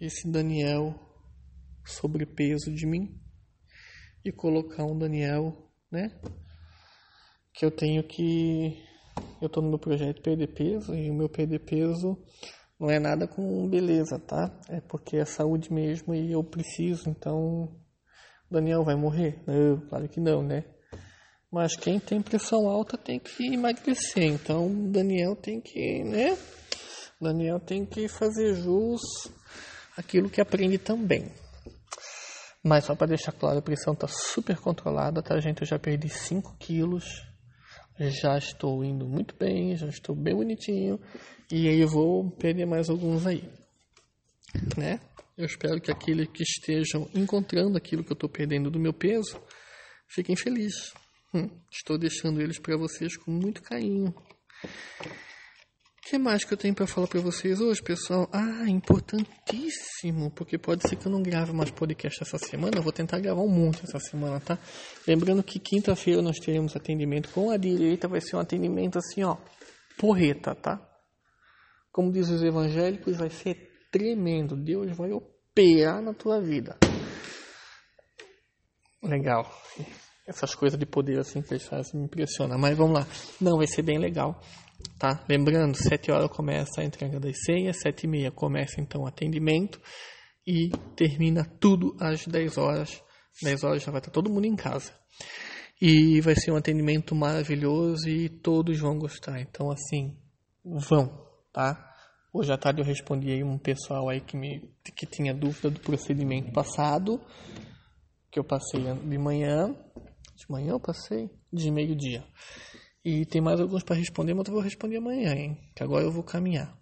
esse 0.00 0.30
Daniel 0.30 0.94
sobrepeso 1.90 2.72
de 2.72 2.86
mim 2.86 3.20
e 4.24 4.30
colocar 4.32 4.84
um 4.84 4.98
Daniel 4.98 5.70
né? 5.90 6.10
Que 7.52 7.64
eu 7.64 7.70
tenho 7.70 8.02
que. 8.04 8.82
Eu 9.42 9.48
tô 9.48 9.60
no 9.60 9.68
meu 9.68 9.78
projeto 9.78 10.22
perder 10.22 10.48
peso 10.54 10.94
e 10.94 11.10
o 11.10 11.14
meu 11.14 11.28
perder 11.28 11.60
peso 11.60 12.16
não 12.78 12.90
é 12.90 12.98
nada 12.98 13.26
com 13.26 13.68
beleza, 13.68 14.18
tá? 14.18 14.50
É 14.68 14.80
porque 14.80 15.16
é 15.16 15.24
saúde 15.24 15.72
mesmo 15.72 16.14
e 16.14 16.32
eu 16.32 16.44
preciso, 16.44 17.10
então. 17.10 17.76
Daniel 18.50 18.82
vai 18.82 18.96
morrer? 18.96 19.40
Eu, 19.46 19.80
claro 19.88 20.08
que 20.08 20.18
não, 20.18 20.42
né? 20.42 20.64
Mas 21.52 21.76
quem 21.76 22.00
tem 22.00 22.20
pressão 22.20 22.68
alta 22.68 22.98
tem 22.98 23.18
que 23.18 23.46
emagrecer, 23.46 24.24
então 24.24 24.90
Daniel 24.90 25.36
tem 25.36 25.60
que, 25.60 26.02
né? 26.02 26.36
Daniel 27.20 27.60
tem 27.60 27.84
que 27.84 28.08
fazer 28.08 28.54
jus 28.54 29.00
aquilo 29.96 30.28
que 30.28 30.40
aprende 30.40 30.78
também. 30.78 31.30
Mas 32.62 32.84
só 32.84 32.94
para 32.94 33.08
deixar 33.08 33.32
claro, 33.32 33.58
a 33.58 33.62
pressão 33.62 33.94
está 33.94 34.06
super 34.06 34.56
controlada, 34.58 35.22
tá, 35.22 35.38
gente? 35.40 35.62
Eu 35.62 35.66
já 35.66 35.78
perdi 35.78 36.08
5 36.08 36.56
quilos, 36.58 37.26
já 37.98 38.36
estou 38.36 38.84
indo 38.84 39.06
muito 39.06 39.34
bem, 39.36 39.74
já 39.76 39.86
estou 39.86 40.14
bem 40.14 40.34
bonitinho, 40.34 41.00
e 41.50 41.68
aí 41.68 41.80
eu 41.80 41.88
vou 41.88 42.30
perder 42.30 42.66
mais 42.66 42.90
alguns 42.90 43.26
aí, 43.26 43.48
né? 44.76 45.00
Eu 45.38 45.46
espero 45.46 45.80
que 45.80 45.90
aqueles 45.90 46.28
que 46.28 46.42
estejam 46.42 47.08
encontrando 47.14 47.78
aquilo 47.78 48.04
que 48.04 48.12
eu 48.12 48.14
estou 48.14 48.28
perdendo 48.28 48.70
do 48.70 48.78
meu 48.78 48.92
peso 48.92 49.40
fiquem 50.06 50.36
felizes. 50.36 50.92
Hum, 51.32 51.48
estou 51.72 51.96
deixando 51.96 52.42
eles 52.42 52.58
para 52.58 52.76
vocês 52.76 53.16
com 53.16 53.30
muito 53.30 53.62
carinho 53.62 54.14
que 56.02 56.18
mais 56.18 56.44
que 56.44 56.52
eu 56.52 56.56
tenho 56.58 56.74
para 56.74 56.86
falar 56.86 57.06
para 57.06 57.20
vocês 57.20 57.60
hoje, 57.60 57.82
pessoal? 57.82 58.28
Ah, 58.32 58.68
importantíssimo, 58.68 60.30
porque 60.30 60.58
pode 60.58 60.88
ser 60.88 60.96
que 60.96 61.06
eu 61.06 61.12
não 61.12 61.22
grave 61.22 61.52
mais 61.52 61.70
podcast 61.70 62.22
essa 62.22 62.38
semana. 62.38 62.78
Eu 62.78 62.82
vou 62.82 62.92
tentar 62.92 63.20
gravar 63.20 63.42
um 63.42 63.48
monte 63.48 63.84
essa 63.84 63.98
semana, 64.00 64.40
tá? 64.40 64.58
Lembrando 65.06 65.42
que 65.42 65.58
quinta-feira 65.58 66.22
nós 66.22 66.38
teremos 66.38 66.74
atendimento 66.74 67.30
com 67.30 67.50
a 67.50 67.56
direita, 67.56 68.08
vai 68.08 68.20
ser 68.20 68.36
um 68.36 68.40
atendimento 68.40 68.98
assim, 68.98 69.22
ó, 69.22 69.36
porreta, 69.98 70.54
tá? 70.54 70.80
Como 71.92 72.10
diz 72.12 72.28
os 72.28 72.42
evangélicos, 72.42 73.16
vai 73.16 73.30
ser 73.30 73.56
tremendo. 73.90 74.56
Deus 74.56 74.96
vai 74.96 75.12
operar 75.12 76.00
na 76.00 76.14
tua 76.14 76.40
vida. 76.40 76.78
Legal. 79.02 79.50
Essas 80.30 80.54
coisas 80.54 80.78
de 80.78 80.86
poder 80.86 81.18
assim 81.18 81.42
que 81.42 81.52
eles 81.52 81.66
fazem 81.66 81.98
me 81.98 82.06
impressionam. 82.06 82.56
Mas 82.56 82.78
vamos 82.78 83.00
lá. 83.00 83.06
Não, 83.40 83.56
vai 83.56 83.66
ser 83.66 83.82
bem 83.82 83.98
legal. 83.98 84.40
Tá? 84.96 85.24
Lembrando, 85.28 85.76
7 85.76 86.12
horas 86.12 86.30
começa 86.30 86.80
a 86.80 86.84
entrega 86.84 87.18
das 87.18 87.42
senhas, 87.44 87.80
7 87.80 88.04
e 88.04 88.06
meia 88.06 88.30
começa 88.30 88.80
então 88.80 89.02
o 89.02 89.06
atendimento 89.06 89.80
e 90.46 90.70
termina 90.94 91.44
tudo 91.58 91.96
às 91.98 92.24
10 92.24 92.58
horas. 92.58 93.02
10 93.42 93.64
horas 93.64 93.82
já 93.82 93.90
vai 93.90 93.98
estar 93.98 94.12
todo 94.12 94.30
mundo 94.30 94.44
em 94.44 94.54
casa. 94.54 94.92
E 95.82 96.20
vai 96.20 96.36
ser 96.36 96.52
um 96.52 96.56
atendimento 96.56 97.12
maravilhoso 97.12 98.08
e 98.08 98.28
todos 98.28 98.78
vão 98.78 98.98
gostar. 98.98 99.40
Então, 99.40 99.68
assim, 99.68 100.16
vão, 100.64 101.26
tá? 101.52 101.90
Hoje 102.32 102.52
à 102.52 102.56
tarde 102.56 102.80
eu 102.80 102.86
respondi 102.86 103.32
aí 103.32 103.42
um 103.42 103.58
pessoal 103.58 104.08
aí 104.08 104.20
que, 104.20 104.36
me, 104.36 104.72
que 104.94 105.04
tinha 105.04 105.34
dúvida 105.34 105.70
do 105.70 105.80
procedimento 105.80 106.52
passado, 106.52 107.20
que 108.30 108.38
eu 108.38 108.44
passei 108.44 108.80
de 108.80 109.18
manhã. 109.18 109.74
De 110.40 110.50
manhã 110.50 110.70
eu 110.70 110.80
passei? 110.80 111.28
De 111.52 111.70
meio-dia. 111.70 112.24
E 113.04 113.26
tem 113.26 113.42
mais 113.42 113.60
alguns 113.60 113.82
para 113.82 113.94
responder, 113.94 114.32
mas 114.32 114.46
eu 114.48 114.54
vou 114.54 114.62
responder 114.62 114.96
amanhã, 114.96 115.34
hein? 115.34 115.58
Que 115.76 115.82
agora 115.82 116.02
eu 116.02 116.10
vou 116.10 116.22
caminhar. 116.22 116.74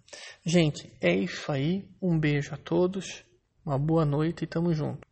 Gente, 0.45 0.89
é 1.01 1.13
isso 1.13 1.51
aí. 1.51 1.85
Um 2.01 2.17
beijo 2.17 2.53
a 2.53 2.57
todos, 2.57 3.25
uma 3.65 3.77
boa 3.77 4.05
noite 4.05 4.45
e 4.45 4.47
tamo 4.47 4.73
junto. 4.73 5.05